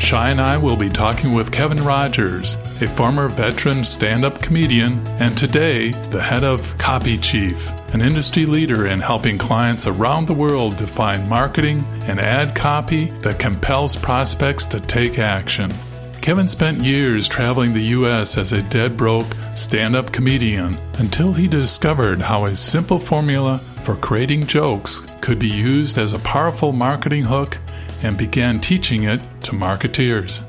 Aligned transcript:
Shai 0.00 0.30
and 0.30 0.40
I 0.40 0.56
will 0.56 0.76
be 0.76 0.88
talking 0.88 1.32
with 1.32 1.52
Kevin 1.52 1.84
Rogers, 1.84 2.54
a 2.82 2.88
former 2.88 3.28
veteran 3.28 3.84
stand 3.84 4.24
up 4.24 4.42
comedian, 4.42 4.98
and 5.20 5.38
today 5.38 5.90
the 6.10 6.20
head 6.20 6.42
of 6.42 6.76
Copy 6.78 7.16
Chief, 7.18 7.70
an 7.94 8.00
industry 8.00 8.46
leader 8.46 8.88
in 8.88 8.98
helping 8.98 9.38
clients 9.38 9.86
around 9.86 10.26
the 10.26 10.34
world 10.34 10.76
define 10.78 11.28
marketing 11.28 11.84
and 12.08 12.18
ad 12.18 12.56
copy 12.56 13.10
that 13.20 13.38
compels 13.38 13.94
prospects 13.94 14.64
to 14.64 14.80
take 14.80 15.18
action. 15.18 15.70
Kevin 16.22 16.48
spent 16.48 16.78
years 16.78 17.28
traveling 17.28 17.72
the 17.72 17.94
U.S. 17.98 18.36
as 18.36 18.52
a 18.52 18.62
dead 18.62 18.96
broke 18.96 19.32
stand 19.54 19.94
up 19.94 20.12
comedian 20.12 20.74
until 20.98 21.32
he 21.32 21.46
discovered 21.46 22.20
how 22.20 22.44
a 22.44 22.56
simple 22.56 22.98
formula 22.98 23.58
for 23.58 23.94
creating 23.96 24.46
jokes 24.46 25.00
could 25.20 25.38
be 25.38 25.48
used 25.48 25.98
as 25.98 26.12
a 26.14 26.18
powerful 26.20 26.72
marketing 26.72 27.24
hook 27.24 27.58
and 28.02 28.16
began 28.16 28.60
teaching 28.60 29.04
it 29.04 29.20
to 29.42 29.52
marketeers. 29.52 30.42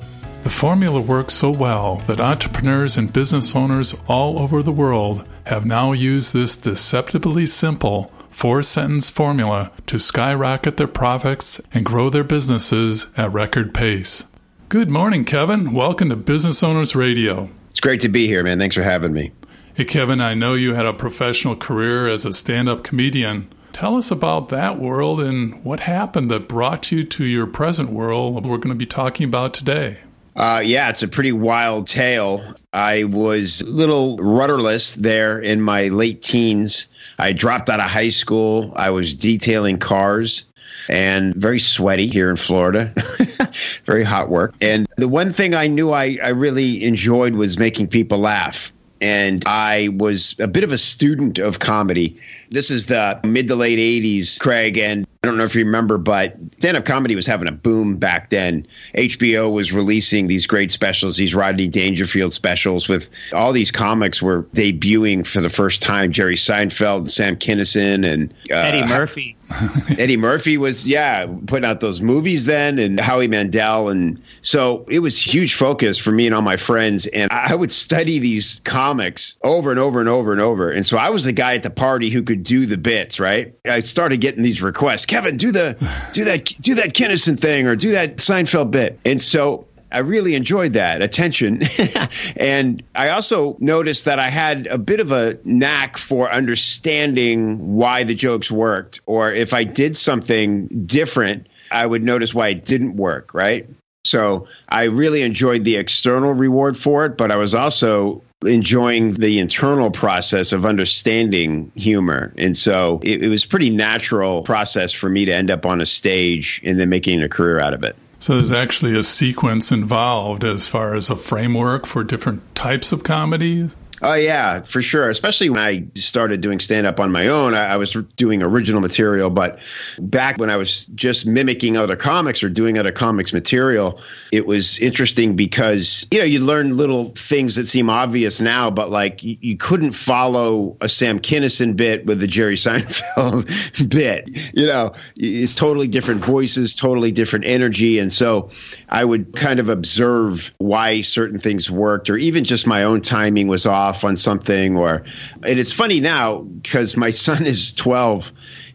The 0.43 0.49
formula 0.49 1.01
works 1.01 1.33
so 1.33 1.51
well 1.51 1.97
that 2.07 2.19
entrepreneurs 2.19 2.97
and 2.97 3.13
business 3.13 3.55
owners 3.55 3.95
all 4.07 4.39
over 4.39 4.63
the 4.63 4.71
world 4.71 5.27
have 5.45 5.65
now 5.65 5.91
used 5.91 6.33
this 6.33 6.55
deceptively 6.55 7.45
simple 7.45 8.11
four 8.31 8.63
sentence 8.63 9.09
formula 9.09 9.71
to 9.85 9.99
skyrocket 9.99 10.77
their 10.77 10.87
profits 10.87 11.61
and 11.73 11.85
grow 11.85 12.09
their 12.09 12.23
businesses 12.23 13.07
at 13.15 13.31
record 13.31 13.73
pace. 13.73 14.23
Good 14.69 14.89
morning, 14.89 15.25
Kevin. 15.25 15.73
Welcome 15.73 16.09
to 16.09 16.15
Business 16.15 16.63
Owners 16.63 16.95
Radio. 16.95 17.49
It's 17.69 17.79
great 17.79 17.99
to 18.01 18.09
be 18.09 18.25
here, 18.25 18.43
man. 18.43 18.57
Thanks 18.57 18.75
for 18.75 18.83
having 18.83 19.13
me. 19.13 19.31
Hey, 19.73 19.85
Kevin, 19.85 20.21
I 20.21 20.33
know 20.33 20.53
you 20.53 20.73
had 20.73 20.85
a 20.85 20.93
professional 20.93 21.55
career 21.55 22.07
as 22.07 22.25
a 22.25 22.33
stand 22.33 22.67
up 22.67 22.83
comedian. 22.83 23.51
Tell 23.73 23.95
us 23.95 24.11
about 24.11 24.49
that 24.49 24.79
world 24.79 25.21
and 25.21 25.63
what 25.63 25.79
happened 25.79 26.29
that 26.29 26.47
brought 26.47 26.91
you 26.91 27.03
to 27.03 27.25
your 27.25 27.47
present 27.47 27.89
world 27.89 28.45
we're 28.45 28.57
going 28.57 28.69
to 28.69 28.75
be 28.75 28.85
talking 28.85 29.25
about 29.25 29.53
today. 29.53 29.97
Uh, 30.35 30.61
yeah, 30.63 30.89
it's 30.89 31.03
a 31.03 31.07
pretty 31.07 31.31
wild 31.31 31.87
tale. 31.87 32.55
I 32.73 33.05
was 33.05 33.61
a 33.61 33.65
little 33.65 34.17
rudderless 34.17 34.93
there 34.95 35.39
in 35.39 35.61
my 35.61 35.87
late 35.87 36.21
teens. 36.21 36.87
I 37.19 37.33
dropped 37.33 37.69
out 37.69 37.79
of 37.79 37.87
high 37.87 38.09
school. 38.09 38.73
I 38.75 38.89
was 38.89 39.15
detailing 39.15 39.77
cars 39.77 40.45
and 40.89 41.35
very 41.35 41.59
sweaty 41.59 42.07
here 42.07 42.29
in 42.29 42.37
Florida. 42.37 42.93
very 43.85 44.03
hot 44.03 44.29
work. 44.29 44.53
And 44.61 44.87
the 44.95 45.07
one 45.07 45.33
thing 45.33 45.53
I 45.53 45.67
knew 45.67 45.91
I, 45.91 46.17
I 46.23 46.29
really 46.29 46.83
enjoyed 46.83 47.35
was 47.35 47.57
making 47.57 47.87
people 47.87 48.19
laugh. 48.19 48.71
And 49.01 49.43
I 49.47 49.89
was 49.97 50.35
a 50.39 50.47
bit 50.47 50.63
of 50.63 50.71
a 50.71 50.77
student 50.77 51.39
of 51.39 51.59
comedy. 51.59 52.17
This 52.51 52.69
is 52.69 52.85
the 52.85 53.19
mid 53.23 53.47
to 53.47 53.55
late 53.55 53.79
80s, 53.79 54.39
Craig, 54.39 54.77
and 54.77 55.07
I 55.23 55.27
don't 55.27 55.37
know 55.37 55.43
if 55.43 55.55
you 55.55 55.63
remember, 55.63 55.97
but 55.97 56.35
stand 56.57 56.77
up 56.77 56.85
comedy 56.85 57.15
was 57.15 57.27
having 57.27 57.47
a 57.47 57.51
boom 57.51 57.97
back 57.97 58.29
then. 58.29 58.65
HBO 58.95 59.51
was 59.51 59.71
releasing 59.71 60.27
these 60.27 60.45
great 60.45 60.71
specials, 60.71 61.17
these 61.17 61.33
Rodney 61.33 61.67
Dangerfield 61.67 62.33
specials 62.33 62.89
with 62.89 63.09
all 63.33 63.53
these 63.53 63.71
comics 63.71 64.21
were 64.21 64.43
debuting 64.55 65.25
for 65.25 65.41
the 65.41 65.49
first 65.49 65.81
time. 65.81 66.11
Jerry 66.11 66.35
Seinfeld, 66.35 67.09
Sam 67.09 67.35
Kinison, 67.35 68.05
and 68.05 68.33
uh, 68.51 68.55
Eddie 68.55 68.87
Murphy. 68.87 69.35
Eddie 69.97 70.17
Murphy 70.17 70.57
was, 70.57 70.85
yeah, 70.85 71.27
putting 71.47 71.65
out 71.65 71.79
those 71.79 72.01
movies 72.01 72.45
then, 72.45 72.79
and 72.79 72.99
Howie 72.99 73.27
Mandel. 73.27 73.89
And 73.89 74.21
so 74.41 74.85
it 74.89 74.99
was 74.99 75.17
huge 75.17 75.55
focus 75.55 75.97
for 75.97 76.11
me 76.11 76.25
and 76.25 76.35
all 76.35 76.41
my 76.41 76.57
friends. 76.57 77.07
And 77.07 77.31
I 77.31 77.55
would 77.55 77.71
study 77.71 78.19
these 78.19 78.61
comics 78.63 79.35
over 79.43 79.71
and 79.71 79.79
over 79.79 79.99
and 79.99 80.09
over 80.09 80.31
and 80.31 80.41
over. 80.41 80.71
And 80.71 80.85
so 80.85 80.97
I 80.97 81.09
was 81.09 81.23
the 81.23 81.33
guy 81.33 81.55
at 81.55 81.63
the 81.63 81.69
party 81.69 82.09
who 82.09 82.23
could 82.23 82.43
do 82.43 82.65
the 82.65 82.77
bits, 82.77 83.19
right? 83.19 83.53
I 83.65 83.81
started 83.81 84.17
getting 84.17 84.43
these 84.43 84.61
requests. 84.61 85.05
Kevin, 85.05 85.37
do 85.37 85.51
the 85.51 85.75
do 86.13 86.23
that 86.25 86.45
do 86.61 86.75
that 86.75 86.93
Kinison 86.93 87.39
thing 87.39 87.67
or 87.67 87.75
do 87.75 87.91
that 87.91 88.17
Seinfeld 88.17 88.71
bit. 88.71 88.99
And 89.05 89.21
so 89.21 89.65
I 89.91 89.99
really 89.99 90.35
enjoyed 90.35 90.73
that 90.73 91.01
attention. 91.01 91.63
and 92.35 92.81
I 92.95 93.09
also 93.09 93.57
noticed 93.59 94.05
that 94.05 94.19
I 94.19 94.29
had 94.29 94.67
a 94.67 94.77
bit 94.77 94.99
of 94.99 95.11
a 95.11 95.37
knack 95.43 95.97
for 95.97 96.31
understanding 96.31 97.75
why 97.75 98.03
the 98.03 98.15
jokes 98.15 98.49
worked, 98.49 99.01
or 99.05 99.33
if 99.33 99.53
I 99.53 99.63
did 99.63 99.97
something 99.97 100.67
different, 100.85 101.47
I 101.71 101.85
would 101.85 102.03
notice 102.03 102.33
why 102.33 102.49
it 102.49 102.65
didn't 102.65 102.95
work, 102.95 103.33
right? 103.33 103.67
So 104.03 104.47
I 104.69 104.83
really 104.85 105.21
enjoyed 105.21 105.63
the 105.63 105.75
external 105.75 106.33
reward 106.33 106.77
for 106.77 107.05
it, 107.05 107.17
but 107.17 107.31
I 107.31 107.35
was 107.35 107.53
also 107.53 108.21
enjoying 108.43 109.13
the 109.13 109.37
internal 109.37 109.91
process 109.91 110.51
of 110.51 110.65
understanding 110.65 111.71
humor. 111.75 112.33
And 112.37 112.57
so 112.57 112.99
it, 113.03 113.23
it 113.23 113.27
was 113.27 113.45
pretty 113.45 113.69
natural 113.69 114.41
process 114.41 114.91
for 114.91 115.09
me 115.09 115.25
to 115.25 115.31
end 115.31 115.51
up 115.51 115.65
on 115.65 115.79
a 115.79 115.85
stage 115.85 116.59
and 116.63 116.79
then 116.79 116.89
making 116.89 117.21
a 117.21 117.29
career 117.29 117.59
out 117.59 117.73
of 117.73 117.83
it. 117.83 117.95
So 118.21 118.35
there's 118.35 118.51
actually 118.51 118.95
a 118.95 119.01
sequence 119.01 119.71
involved 119.71 120.43
as 120.43 120.67
far 120.67 120.93
as 120.93 121.09
a 121.09 121.15
framework 121.15 121.87
for 121.87 122.03
different 122.03 122.53
types 122.53 122.91
of 122.91 123.03
comedy. 123.03 123.67
Oh 124.03 124.13
yeah, 124.13 124.61
for 124.61 124.81
sure. 124.81 125.11
Especially 125.11 125.49
when 125.49 125.59
I 125.59 125.85
started 125.95 126.41
doing 126.41 126.59
stand 126.59 126.87
up 126.87 126.99
on 126.99 127.11
my 127.11 127.27
own, 127.27 127.53
I, 127.53 127.73
I, 127.73 127.77
was 127.77 127.95
doing 128.15 128.41
original 128.41 128.81
material. 128.81 129.29
But 129.29 129.59
back 129.99 130.39
when 130.39 130.49
I 130.49 130.57
was 130.57 130.87
just 130.95 131.27
mimicking 131.27 131.77
other 131.77 131.95
comics 131.95 132.41
or 132.41 132.49
doing 132.49 132.79
other 132.79 132.91
comics 132.91 133.31
material, 133.31 134.01
it 134.31 134.47
was 134.47 134.79
interesting 134.79 135.35
because 135.35 136.07
you 136.09 136.17
know 136.17 136.25
you 136.25 136.39
learn 136.39 136.75
little 136.77 137.11
things 137.15 137.55
that 137.55 137.67
seem 137.67 137.91
obvious 137.91 138.41
now, 138.41 138.71
but 138.71 138.89
like 138.89 139.21
you, 139.21 139.37
you 139.39 139.57
couldn't 139.57 139.91
follow 139.91 140.75
a 140.81 140.89
Sam 140.89 141.19
Kinison 141.19 141.75
bit 141.75 142.07
with 142.07 142.19
the 142.19 142.27
Jerry 142.27 142.55
Seinfeld 142.55 143.45
bit. 143.89 144.29
You 144.55 144.65
know, 144.65 144.93
it's 145.15 145.53
totally 145.53 145.87
different 145.87 146.25
voices, 146.25 146.75
totally 146.75 147.11
different 147.11 147.45
energy, 147.45 147.99
and 147.99 148.11
so 148.11 148.49
I 148.89 149.05
would 149.05 149.35
kind 149.35 149.59
of 149.59 149.69
observe 149.69 150.51
why 150.57 151.01
certain 151.01 151.39
things 151.39 151.69
worked, 151.69 152.09
or 152.09 152.17
even 152.17 152.43
just 152.45 152.65
my 152.65 152.83
own 152.83 153.01
timing 153.01 153.47
was 153.47 153.67
off 153.67 153.90
off 153.91 154.05
on 154.05 154.15
something 154.15 154.77
or 154.77 155.03
and 155.43 155.59
it's 155.59 155.73
funny 155.73 155.99
now 155.99 156.39
because 156.61 156.95
my 156.95 157.11
son 157.11 157.45
is 157.45 157.73
12 157.73 158.31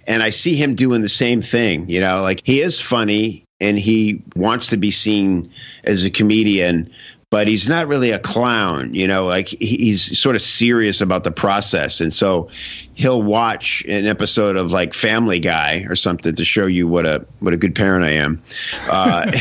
and 0.07 0.23
I 0.23 0.31
see 0.31 0.55
him 0.55 0.75
doing 0.75 1.01
the 1.01 1.09
same 1.09 1.43
thing, 1.43 1.89
you 1.89 2.01
know, 2.01 2.21
like 2.23 2.43
he 2.45 2.61
is 2.61 2.79
funny 2.79 3.45
and 3.61 3.79
he 3.79 4.23
wants 4.37 4.69
to 4.69 4.77
be 4.77 4.91
seen 4.91 5.51
as 5.85 6.05
a 6.05 6.11
comedian, 6.11 6.91
but 7.31 7.49
he's 7.49 7.69
not 7.69 7.89
really 7.89 8.13
a 8.13 8.21
clown, 8.21 8.95
you 8.95 9.05
know, 9.05 9.27
like 9.27 9.49
he's 9.49 10.17
sort 10.17 10.37
of 10.37 10.43
serious 10.43 11.01
about 11.01 11.25
the 11.25 11.33
process. 11.33 12.01
And 12.01 12.15
so 12.15 12.49
he'll 12.95 13.21
watch 13.21 13.85
an 13.89 14.07
episode 14.07 14.57
of 14.57 14.71
like 14.71 14.95
Family 14.95 15.41
Guy 15.41 15.85
or 15.89 15.97
something 15.97 16.37
to 16.37 16.45
show 16.45 16.67
you 16.67 16.87
what 16.87 17.05
a 17.05 17.27
what 17.41 17.53
a 17.53 17.57
good 17.57 17.75
parent 17.75 18.05
I 18.05 18.11
am. 18.13 18.41
Uh, 18.89 19.33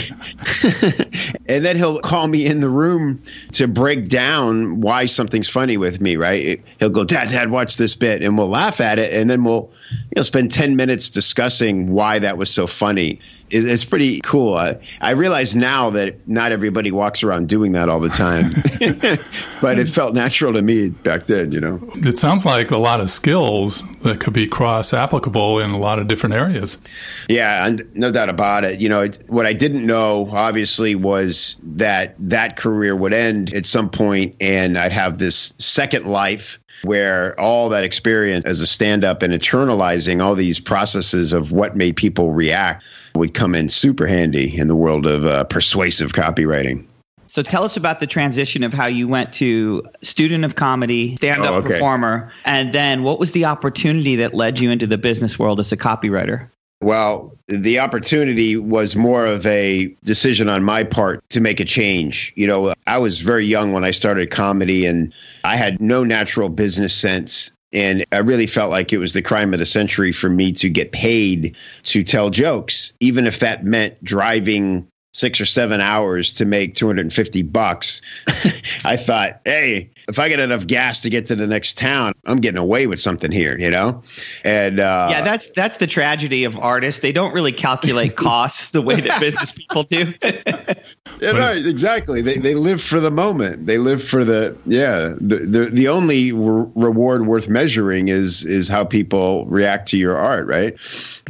and 1.46 1.64
then 1.64 1.76
he'll 1.76 2.00
call 2.00 2.28
me 2.28 2.48
in 2.48 2.62
the 2.62 2.70
room 2.70 3.22
to 3.52 3.68
break 3.68 4.10
down 4.10 4.82
why 4.82 5.06
something's 5.06 5.48
funny 5.48 5.78
with 5.78 6.02
me, 6.02 6.16
right? 6.16 6.60
He'll 6.80 6.90
go, 6.90 7.04
"Dad, 7.04 7.30
dad, 7.30 7.52
watch 7.52 7.78
this 7.78 7.96
bit." 7.96 8.24
And 8.24 8.36
we'll 8.36 8.50
laugh 8.50 8.82
at 8.82 8.98
it 8.98 9.14
and 9.14 9.30
then 9.30 9.44
we'll 9.44 9.72
you 9.92 10.16
know 10.16 10.24
spend 10.24 10.52
10 10.52 10.76
minutes 10.76 11.08
discussing 11.08 11.92
why 11.92 12.18
that 12.18 12.38
was 12.38 12.50
so 12.50 12.66
funny 12.66 13.20
it's 13.50 13.86
pretty 13.86 14.22
cool. 14.22 14.56
I, 14.56 14.78
I 15.02 15.12
realize 15.12 15.56
now 15.56 15.90
that 15.92 16.28
not 16.28 16.52
everybody 16.52 16.92
walks 16.92 17.24
around 17.24 17.48
doing 17.48 17.74
that 17.74 17.90
all 17.90 18.00
the 18.00 18.10
time, 18.10 18.54
but 19.62 19.80
it 19.80 19.90
felt 19.90 20.14
natural 20.14 20.54
to 20.54 20.62
me 20.62 20.90
back 20.90 21.28
then, 21.28 21.52
you 21.52 21.60
know. 21.60 21.80
It 21.96 22.18
sounds 22.18 22.46
like 22.46 22.72
a 22.72 22.78
lot 22.78 23.02
of 23.02 23.10
skills 23.10 23.84
that 24.00 24.20
could 24.20 24.34
be 24.34 24.48
cross 24.48 24.94
applicable 24.94 25.60
in 25.60 25.72
a 25.72 25.78
lot 25.78 26.00
of 26.00 26.08
different 26.08 26.36
areas. 26.36 26.82
Yeah, 27.30 27.66
and 27.66 27.88
no 27.96 28.12
doubt 28.12 28.30
about 28.30 28.64
it. 28.64 28.82
You 28.82 28.90
know, 28.90 29.08
what 29.28 29.46
I 29.46 29.54
didn't 29.54 29.86
know, 29.86 30.28
obviously, 30.32 30.96
was 30.96 31.56
that 31.64 32.16
that 32.20 32.58
career 32.58 32.96
would 32.96 33.14
end 33.14 33.54
at 33.54 33.66
some 33.66 33.90
point 33.90 34.36
and 34.42 34.78
I'd 34.78 34.92
have 34.92 35.20
this 35.20 35.54
second 35.58 36.08
life 36.08 36.60
where 36.86 37.40
all 37.40 37.70
that 37.70 37.84
experience 37.84 38.46
as 38.46 38.62
a 38.62 38.68
stand 38.68 39.04
up 39.04 39.22
and 39.22 39.34
internalizing 39.34 40.24
all 40.24 40.36
these 40.36 40.60
processes 40.60 41.34
of 41.34 41.52
what 41.52 41.76
made 41.76 41.96
people 41.96 42.32
react 42.32 42.84
would 43.16 43.34
come 43.34 43.56
in 43.56 43.70
super 43.70 44.08
handy 44.08 44.58
in 44.58 44.68
the 44.68 44.76
world 44.76 45.06
of 45.06 45.26
uh, 45.26 45.44
persuasive 45.46 46.14
copywriting. 46.14 46.86
So 47.28 47.42
tell 47.42 47.66
us 47.66 47.76
about 47.76 48.00
the 48.00 48.08
transition 48.08 48.64
of 48.64 48.72
how 48.72 48.86
you 48.86 49.10
went 49.10 49.34
to 49.34 49.84
student 50.02 50.46
of 50.46 50.56
comedy, 50.56 51.18
stand 51.18 51.44
up 51.44 51.52
oh, 51.52 51.56
okay. 51.56 51.68
performer, 51.74 52.32
and 52.46 52.74
then 52.74 53.04
what 53.04 53.20
was 53.20 53.34
the 53.34 53.44
opportunity 53.44 54.16
that 54.16 54.34
led 54.34 54.58
you 54.58 54.72
into 54.72 54.88
the 54.88 54.98
business 54.98 55.38
world 55.38 55.60
as 55.60 55.70
a 55.74 55.78
copywriter? 55.78 56.48
Well, 56.86 57.36
the 57.48 57.80
opportunity 57.80 58.58
was 58.58 58.96
more 58.96 59.26
of 59.26 59.44
a 59.48 59.88
decision 60.04 60.50
on 60.50 60.64
my 60.64 60.84
part 60.84 61.28
to 61.32 61.42
make 61.42 61.60
a 61.60 61.66
change. 61.66 62.32
You 62.36 62.46
know, 62.46 62.76
I 62.86 63.00
was 63.00 63.22
very 63.22 63.44
young 63.44 63.74
when 63.74 63.84
I 63.84 63.90
started 63.90 64.30
comedy 64.30 64.86
and 64.86 65.12
I 65.46 65.56
had 65.56 65.82
no 65.82 66.04
natural 66.04 66.48
business 66.48 66.94
sense. 66.94 67.50
And 67.74 68.06
I 68.12 68.18
really 68.18 68.46
felt 68.46 68.70
like 68.70 68.94
it 68.94 69.00
was 69.00 69.14
the 69.14 69.24
crime 69.24 69.52
of 69.52 69.60
the 69.60 69.66
century 69.66 70.12
for 70.12 70.30
me 70.30 70.52
to 70.54 70.70
get 70.70 70.92
paid 70.92 71.56
to 71.86 72.04
tell 72.04 72.30
jokes, 72.30 72.94
even 73.00 73.26
if 73.26 73.40
that 73.40 73.66
meant 73.66 74.02
driving 74.04 74.88
six 75.16 75.40
or 75.40 75.46
seven 75.46 75.80
hours 75.80 76.34
to 76.34 76.44
make 76.44 76.76
250 76.76 77.42
bucks. 77.44 78.02
I 78.84 78.98
thought, 78.98 79.40
hey, 79.46 79.90
if 80.10 80.20
I 80.20 80.28
get 80.28 80.42
enough 80.42 80.68
gas 80.68 81.02
to 81.02 81.10
get 81.10 81.26
to 81.28 81.38
the 81.38 81.48
next 81.48 81.78
town, 81.78 82.14
I'm 82.26 82.42
getting 82.42 82.58
away 82.58 82.86
with 82.86 83.00
something 83.00 83.32
here, 83.32 83.58
you 83.58 83.70
know? 83.70 84.04
And 84.44 84.82
uh, 84.82 85.08
yeah, 85.10 85.22
that's 85.22 85.48
that's 85.48 85.78
the 85.78 85.88
tragedy 85.88 86.44
of 86.44 86.58
artists. 86.60 87.00
They 87.00 87.14
don't 87.14 87.34
really 87.34 87.54
calculate 87.54 88.16
costs 88.18 88.72
the 88.72 88.82
way 88.82 89.00
that 89.00 89.22
business 89.22 89.54
people 89.54 89.84
do. 89.84 90.14
yeah, 90.22 91.32
right, 91.32 91.66
exactly. 91.66 92.22
They 92.22 92.38
they 92.38 92.56
live 92.56 92.84
for 92.84 93.00
the 93.00 93.12
moment. 93.12 93.68
They 93.68 93.78
live 93.78 94.04
for 94.04 94.26
the 94.26 94.56
yeah. 94.66 95.16
The 95.20 95.38
the, 95.38 95.70
the 95.72 95.88
only 95.88 96.34
re- 96.34 96.70
reward 96.76 97.26
worth 97.26 97.48
measuring 97.48 98.10
is 98.10 98.46
is 98.46 98.68
how 98.68 98.84
people 98.84 99.46
react 99.46 99.88
to 99.90 99.98
your 99.98 100.18
art, 100.18 100.46
right? 100.46 100.74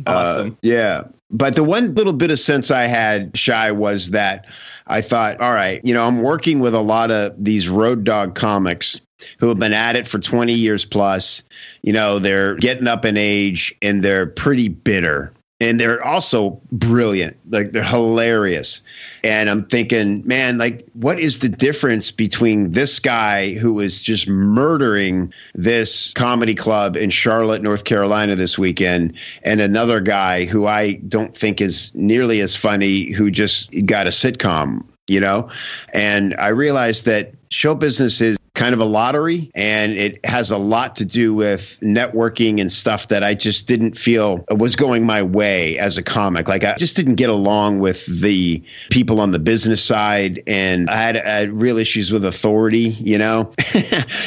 Awesome. 0.08 0.52
Uh, 0.52 0.56
yeah. 0.64 1.04
But 1.36 1.56
the 1.56 1.66
one 1.66 1.94
little 1.96 2.14
bit 2.14 2.32
of 2.32 2.40
sense 2.40 2.72
I 2.72 2.84
had, 2.84 3.38
Shai, 3.38 3.72
was 3.72 4.12
that 4.12 4.46
I 4.88 5.02
thought, 5.02 5.42
all 5.42 5.54
right, 5.54 5.84
you 5.84 5.94
know, 5.94 6.06
I'm 6.06 6.22
working 6.22 6.62
with 6.62 6.74
a 6.74 6.80
lot 6.80 7.12
of 7.12 7.34
these 7.38 7.68
road 7.68 8.06
dog 8.06 8.36
comics 8.36 9.02
who 9.40 9.50
have 9.50 9.60
been 9.60 9.74
at 9.74 9.98
it 9.98 10.08
for 10.08 10.18
20 10.18 10.54
years 10.54 10.86
plus. 10.86 11.44
You 11.82 11.92
know, 11.92 12.20
they're 12.20 12.56
getting 12.56 12.88
up 12.88 13.04
in 13.04 13.18
age 13.18 13.76
and 13.82 14.02
they're 14.02 14.28
pretty 14.28 14.70
bitter 14.70 15.34
and 15.62 15.80
they're 15.80 16.04
also 16.04 16.60
brilliant. 16.72 17.38
Like 17.50 17.72
they're 17.72 17.84
hilarious. 17.84 18.82
And 19.24 19.50
i'm 19.50 19.66
thinking 19.66 20.22
man 20.26 20.58
like 20.58 20.86
what 20.94 21.20
is 21.20 21.40
the 21.40 21.50
difference 21.50 22.12
between 22.12 22.74
this 22.74 23.00
guy 23.00 23.54
who 23.54 23.80
is 23.80 24.00
just 24.00 24.28
murdering 24.28 25.34
this 25.56 26.14
comedy 26.14 26.54
club 26.54 26.96
in 26.96 27.10
charlotte 27.10 27.64
north 27.64 27.86
carolina 27.86 28.36
this 28.36 28.58
weekend 28.58 29.16
and 29.42 29.62
another 29.62 30.00
guy 30.00 30.46
who 30.46 30.68
i 30.68 30.94
don't 31.08 31.36
think 31.36 31.60
is 31.60 31.92
nearly 31.96 32.40
as 32.40 32.56
funny 32.56 33.12
who 33.12 33.32
just 33.32 33.72
got 33.86 34.06
a 34.06 34.12
sitcom 34.12 34.84
you 35.08 35.20
know? 35.20 35.50
And 35.94 36.36
i 36.40 36.48
realized 36.48 37.06
that 37.06 37.34
show 37.50 37.76
business 37.76 38.22
is 38.22 38.38
kind 38.56 38.74
of 38.74 38.80
a 38.80 38.86
lottery 38.86 39.52
and 39.54 39.92
it 39.92 40.26
has 40.26 40.50
a 40.50 40.58
lot 40.58 40.96
to 40.96 41.06
do 41.06 41.34
with 41.34 41.78
networking 41.82 42.60
and 42.60 42.72
stuff 42.72 43.10
that 43.10 43.24
I 43.24 43.36
just 43.36 43.68
didn't 43.68 43.98
feel 43.98 44.44
was 44.50 44.76
going 44.76 45.06
my 45.06 45.22
way 45.22 45.78
as 45.78 45.98
a 45.98 46.04
comic. 46.04 46.48
Like 46.48 46.64
I 46.64 46.76
just 46.76 46.96
didn't 46.96 47.16
get 47.16 47.30
along 47.30 47.80
with 47.80 48.06
the 48.06 48.64
people 48.90 49.20
on 49.20 49.32
the 49.32 49.40
business 49.40 49.84
side 49.84 50.42
and 50.48 50.90
I 50.90 50.96
had, 50.96 51.18
I 51.18 51.30
had 51.40 51.52
real 51.52 51.78
issues 51.78 52.12
with 52.12 52.26
authority, 52.26 52.98
you 53.00 53.18
know? 53.18 53.54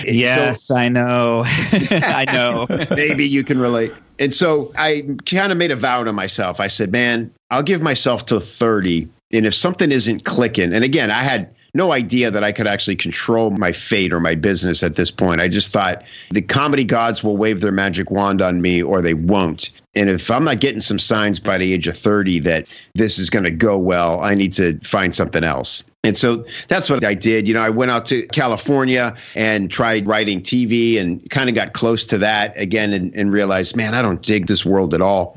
yes, 0.04 0.62
so, 0.62 0.76
I 0.76 0.88
know. 0.88 1.42
I 1.46 2.24
know. 2.32 2.66
Maybe 2.90 3.26
you 3.26 3.42
can 3.42 3.58
relate. 3.58 3.92
And 4.18 4.34
so 4.34 4.72
I 4.76 5.16
kind 5.26 5.52
of 5.52 5.58
made 5.58 5.70
a 5.70 5.76
vow 5.76 6.04
to 6.04 6.12
myself. 6.12 6.60
I 6.60 6.68
said, 6.68 6.92
man, 6.92 7.32
I'll 7.50 7.62
give 7.62 7.80
myself 7.80 8.26
to 8.26 8.40
30 8.40 9.08
and 9.32 9.46
if 9.46 9.54
something 9.54 9.92
isn't 9.92 10.24
clicking, 10.24 10.72
and 10.72 10.84
again, 10.84 11.10
I 11.10 11.22
had 11.22 11.50
no 11.78 11.92
idea 11.92 12.30
that 12.30 12.44
I 12.44 12.52
could 12.52 12.66
actually 12.66 12.96
control 12.96 13.50
my 13.52 13.72
fate 13.72 14.12
or 14.12 14.20
my 14.20 14.34
business 14.34 14.82
at 14.82 14.96
this 14.96 15.10
point. 15.10 15.40
I 15.40 15.48
just 15.48 15.72
thought 15.72 16.02
the 16.30 16.42
comedy 16.42 16.84
gods 16.84 17.24
will 17.24 17.36
wave 17.36 17.60
their 17.60 17.72
magic 17.72 18.10
wand 18.10 18.42
on 18.42 18.60
me 18.60 18.82
or 18.82 19.00
they 19.00 19.14
won't. 19.14 19.70
And 19.94 20.10
if 20.10 20.30
I'm 20.30 20.44
not 20.44 20.60
getting 20.60 20.80
some 20.80 20.98
signs 20.98 21.40
by 21.40 21.58
the 21.58 21.72
age 21.72 21.88
of 21.88 21.96
30 21.96 22.40
that 22.40 22.66
this 22.94 23.18
is 23.18 23.30
going 23.30 23.44
to 23.44 23.50
go 23.50 23.76
well, 23.78 24.20
I 24.20 24.34
need 24.34 24.52
to 24.54 24.78
find 24.80 25.14
something 25.14 25.44
else. 25.44 25.82
And 26.04 26.16
so 26.16 26.44
that's 26.68 26.88
what 26.88 27.04
I 27.04 27.12
did. 27.12 27.48
You 27.48 27.54
know, 27.54 27.60
I 27.60 27.70
went 27.70 27.90
out 27.90 28.06
to 28.06 28.24
California 28.28 29.16
and 29.34 29.68
tried 29.68 30.06
writing 30.06 30.40
TV 30.40 30.98
and 30.98 31.28
kind 31.30 31.48
of 31.48 31.56
got 31.56 31.72
close 31.72 32.04
to 32.06 32.18
that 32.18 32.56
again 32.56 32.92
and, 32.92 33.12
and, 33.16 33.32
realized, 33.32 33.74
man, 33.74 33.94
I 33.94 34.00
don't 34.00 34.22
dig 34.22 34.46
this 34.46 34.64
world 34.64 34.94
at 34.94 35.02
all. 35.02 35.36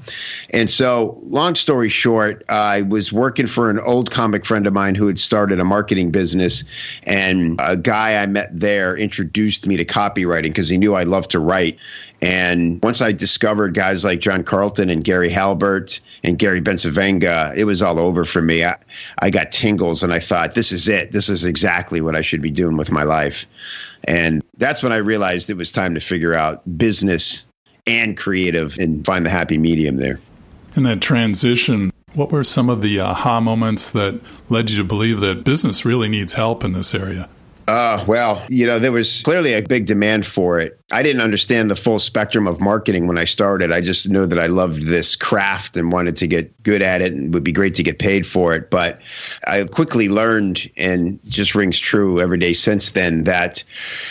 And 0.51 0.69
so, 0.69 1.19
long 1.23 1.55
story 1.55 1.89
short, 1.89 2.45
I 2.47 2.83
was 2.83 3.11
working 3.11 3.47
for 3.47 3.71
an 3.71 3.79
old 3.79 4.11
comic 4.11 4.45
friend 4.45 4.67
of 4.67 4.73
mine 4.73 4.93
who 4.93 5.07
had 5.07 5.17
started 5.17 5.59
a 5.59 5.65
marketing 5.65 6.11
business. 6.11 6.63
And 7.03 7.59
a 7.59 7.75
guy 7.75 8.21
I 8.21 8.27
met 8.27 8.51
there 8.57 8.95
introduced 8.95 9.65
me 9.65 9.77
to 9.77 9.85
copywriting 9.85 10.43
because 10.43 10.69
he 10.69 10.77
knew 10.77 10.93
I 10.93 11.03
loved 11.03 11.31
to 11.31 11.39
write. 11.39 11.79
And 12.21 12.81
once 12.83 13.01
I 13.01 13.11
discovered 13.11 13.73
guys 13.73 14.05
like 14.05 14.19
John 14.19 14.43
Carlton 14.43 14.91
and 14.91 15.03
Gary 15.03 15.29
Halbert 15.29 15.99
and 16.23 16.37
Gary 16.37 16.61
Bencivenga, 16.61 17.55
it 17.57 17.63
was 17.63 17.81
all 17.81 17.99
over 17.99 18.25
for 18.25 18.41
me. 18.41 18.63
I, 18.63 18.77
I 19.19 19.31
got 19.31 19.51
tingles 19.51 20.03
and 20.03 20.13
I 20.13 20.19
thought, 20.19 20.53
this 20.53 20.71
is 20.71 20.87
it. 20.87 21.13
This 21.13 21.29
is 21.29 21.45
exactly 21.45 21.99
what 21.99 22.15
I 22.15 22.21
should 22.21 22.41
be 22.41 22.51
doing 22.51 22.77
with 22.77 22.91
my 22.91 23.03
life. 23.03 23.47
And 24.03 24.43
that's 24.57 24.83
when 24.83 24.93
I 24.93 24.97
realized 24.97 25.49
it 25.49 25.57
was 25.57 25.71
time 25.71 25.95
to 25.95 25.99
figure 25.99 26.35
out 26.35 26.61
business 26.77 27.43
and 27.87 28.15
creative 28.15 28.77
and 28.77 29.03
find 29.03 29.25
the 29.25 29.31
happy 29.31 29.57
medium 29.57 29.97
there. 29.97 30.19
In 30.75 30.83
that 30.83 31.01
transition, 31.01 31.91
what 32.13 32.31
were 32.31 32.43
some 32.43 32.69
of 32.69 32.83
the 32.83 32.99
aha 32.99 33.39
moments 33.39 33.89
that 33.91 34.21
led 34.47 34.69
you 34.69 34.77
to 34.77 34.83
believe 34.83 35.21
that 35.21 35.43
business 35.43 35.85
really 35.85 36.07
needs 36.07 36.33
help 36.33 36.63
in 36.63 36.73
this 36.73 36.93
area? 36.93 37.29
Uh, 37.71 38.03
well, 38.05 38.45
you 38.49 38.67
know, 38.67 38.79
there 38.79 38.91
was 38.91 39.21
clearly 39.21 39.53
a 39.53 39.61
big 39.61 39.85
demand 39.85 40.25
for 40.25 40.59
it. 40.59 40.77
I 40.91 41.01
didn't 41.01 41.21
understand 41.21 41.71
the 41.71 41.75
full 41.77 41.99
spectrum 41.99 42.45
of 42.45 42.59
marketing 42.59 43.07
when 43.07 43.17
I 43.17 43.23
started. 43.23 43.71
I 43.71 43.79
just 43.79 44.09
knew 44.09 44.27
that 44.27 44.37
I 44.37 44.47
loved 44.47 44.87
this 44.87 45.15
craft 45.15 45.77
and 45.77 45.89
wanted 45.89 46.17
to 46.17 46.27
get 46.27 46.63
good 46.63 46.81
at 46.81 47.01
it 47.01 47.13
and 47.13 47.33
would 47.33 47.45
be 47.45 47.53
great 47.53 47.73
to 47.75 47.83
get 47.83 47.97
paid 47.97 48.27
for 48.27 48.53
it. 48.53 48.69
But 48.69 48.99
I 49.47 49.63
quickly 49.63 50.09
learned, 50.09 50.69
and 50.75 51.17
just 51.29 51.55
rings 51.55 51.79
true 51.79 52.19
every 52.19 52.37
day 52.37 52.51
since 52.51 52.91
then, 52.91 53.23
that 53.23 53.63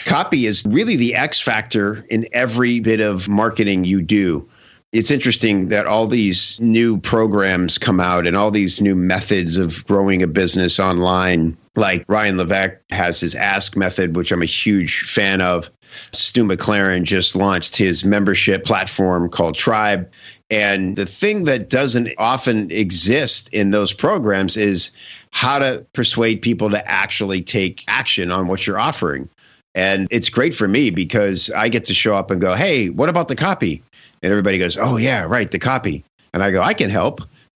copy 0.06 0.46
is 0.46 0.64
really 0.64 0.96
the 0.96 1.14
X 1.14 1.38
factor 1.38 2.06
in 2.08 2.26
every 2.32 2.80
bit 2.80 3.00
of 3.00 3.28
marketing 3.28 3.84
you 3.84 4.00
do 4.00 4.48
it's 4.92 5.10
interesting 5.10 5.68
that 5.68 5.86
all 5.86 6.08
these 6.08 6.58
new 6.60 6.98
programs 6.98 7.78
come 7.78 8.00
out 8.00 8.26
and 8.26 8.36
all 8.36 8.50
these 8.50 8.80
new 8.80 8.96
methods 8.96 9.56
of 9.56 9.86
growing 9.86 10.22
a 10.22 10.26
business 10.26 10.80
online. 10.80 11.56
Like 11.76 12.04
Ryan 12.08 12.38
Levesque 12.38 12.76
has 12.90 13.20
his 13.20 13.36
Ask 13.36 13.76
method, 13.76 14.16
which 14.16 14.32
I'm 14.32 14.42
a 14.42 14.46
huge 14.46 15.02
fan 15.02 15.40
of. 15.40 15.70
Stu 16.12 16.44
McLaren 16.44 17.04
just 17.04 17.36
launched 17.36 17.76
his 17.76 18.04
membership 18.04 18.64
platform 18.64 19.28
called 19.28 19.54
Tribe. 19.54 20.10
And 20.50 20.96
the 20.96 21.06
thing 21.06 21.44
that 21.44 21.70
doesn't 21.70 22.12
often 22.18 22.70
exist 22.72 23.48
in 23.52 23.70
those 23.70 23.92
programs 23.92 24.56
is 24.56 24.90
how 25.30 25.60
to 25.60 25.86
persuade 25.92 26.42
people 26.42 26.68
to 26.70 26.90
actually 26.90 27.42
take 27.42 27.84
action 27.86 28.32
on 28.32 28.48
what 28.48 28.66
you're 28.66 28.78
offering. 28.78 29.28
And 29.76 30.08
it's 30.10 30.28
great 30.28 30.54
for 30.54 30.66
me 30.66 30.90
because 30.90 31.48
I 31.50 31.68
get 31.68 31.84
to 31.84 31.94
show 31.94 32.16
up 32.16 32.32
and 32.32 32.40
go, 32.40 32.54
hey, 32.56 32.90
what 32.90 33.08
about 33.08 33.28
the 33.28 33.36
copy? 33.36 33.82
And 34.22 34.30
everybody 34.30 34.58
goes, 34.58 34.76
oh, 34.76 34.96
yeah, 34.96 35.22
right, 35.22 35.50
the 35.50 35.58
copy. 35.58 36.04
And 36.32 36.42
I 36.42 36.50
go, 36.50 36.62
I 36.62 36.74
can 36.74 36.90
help. 36.90 37.22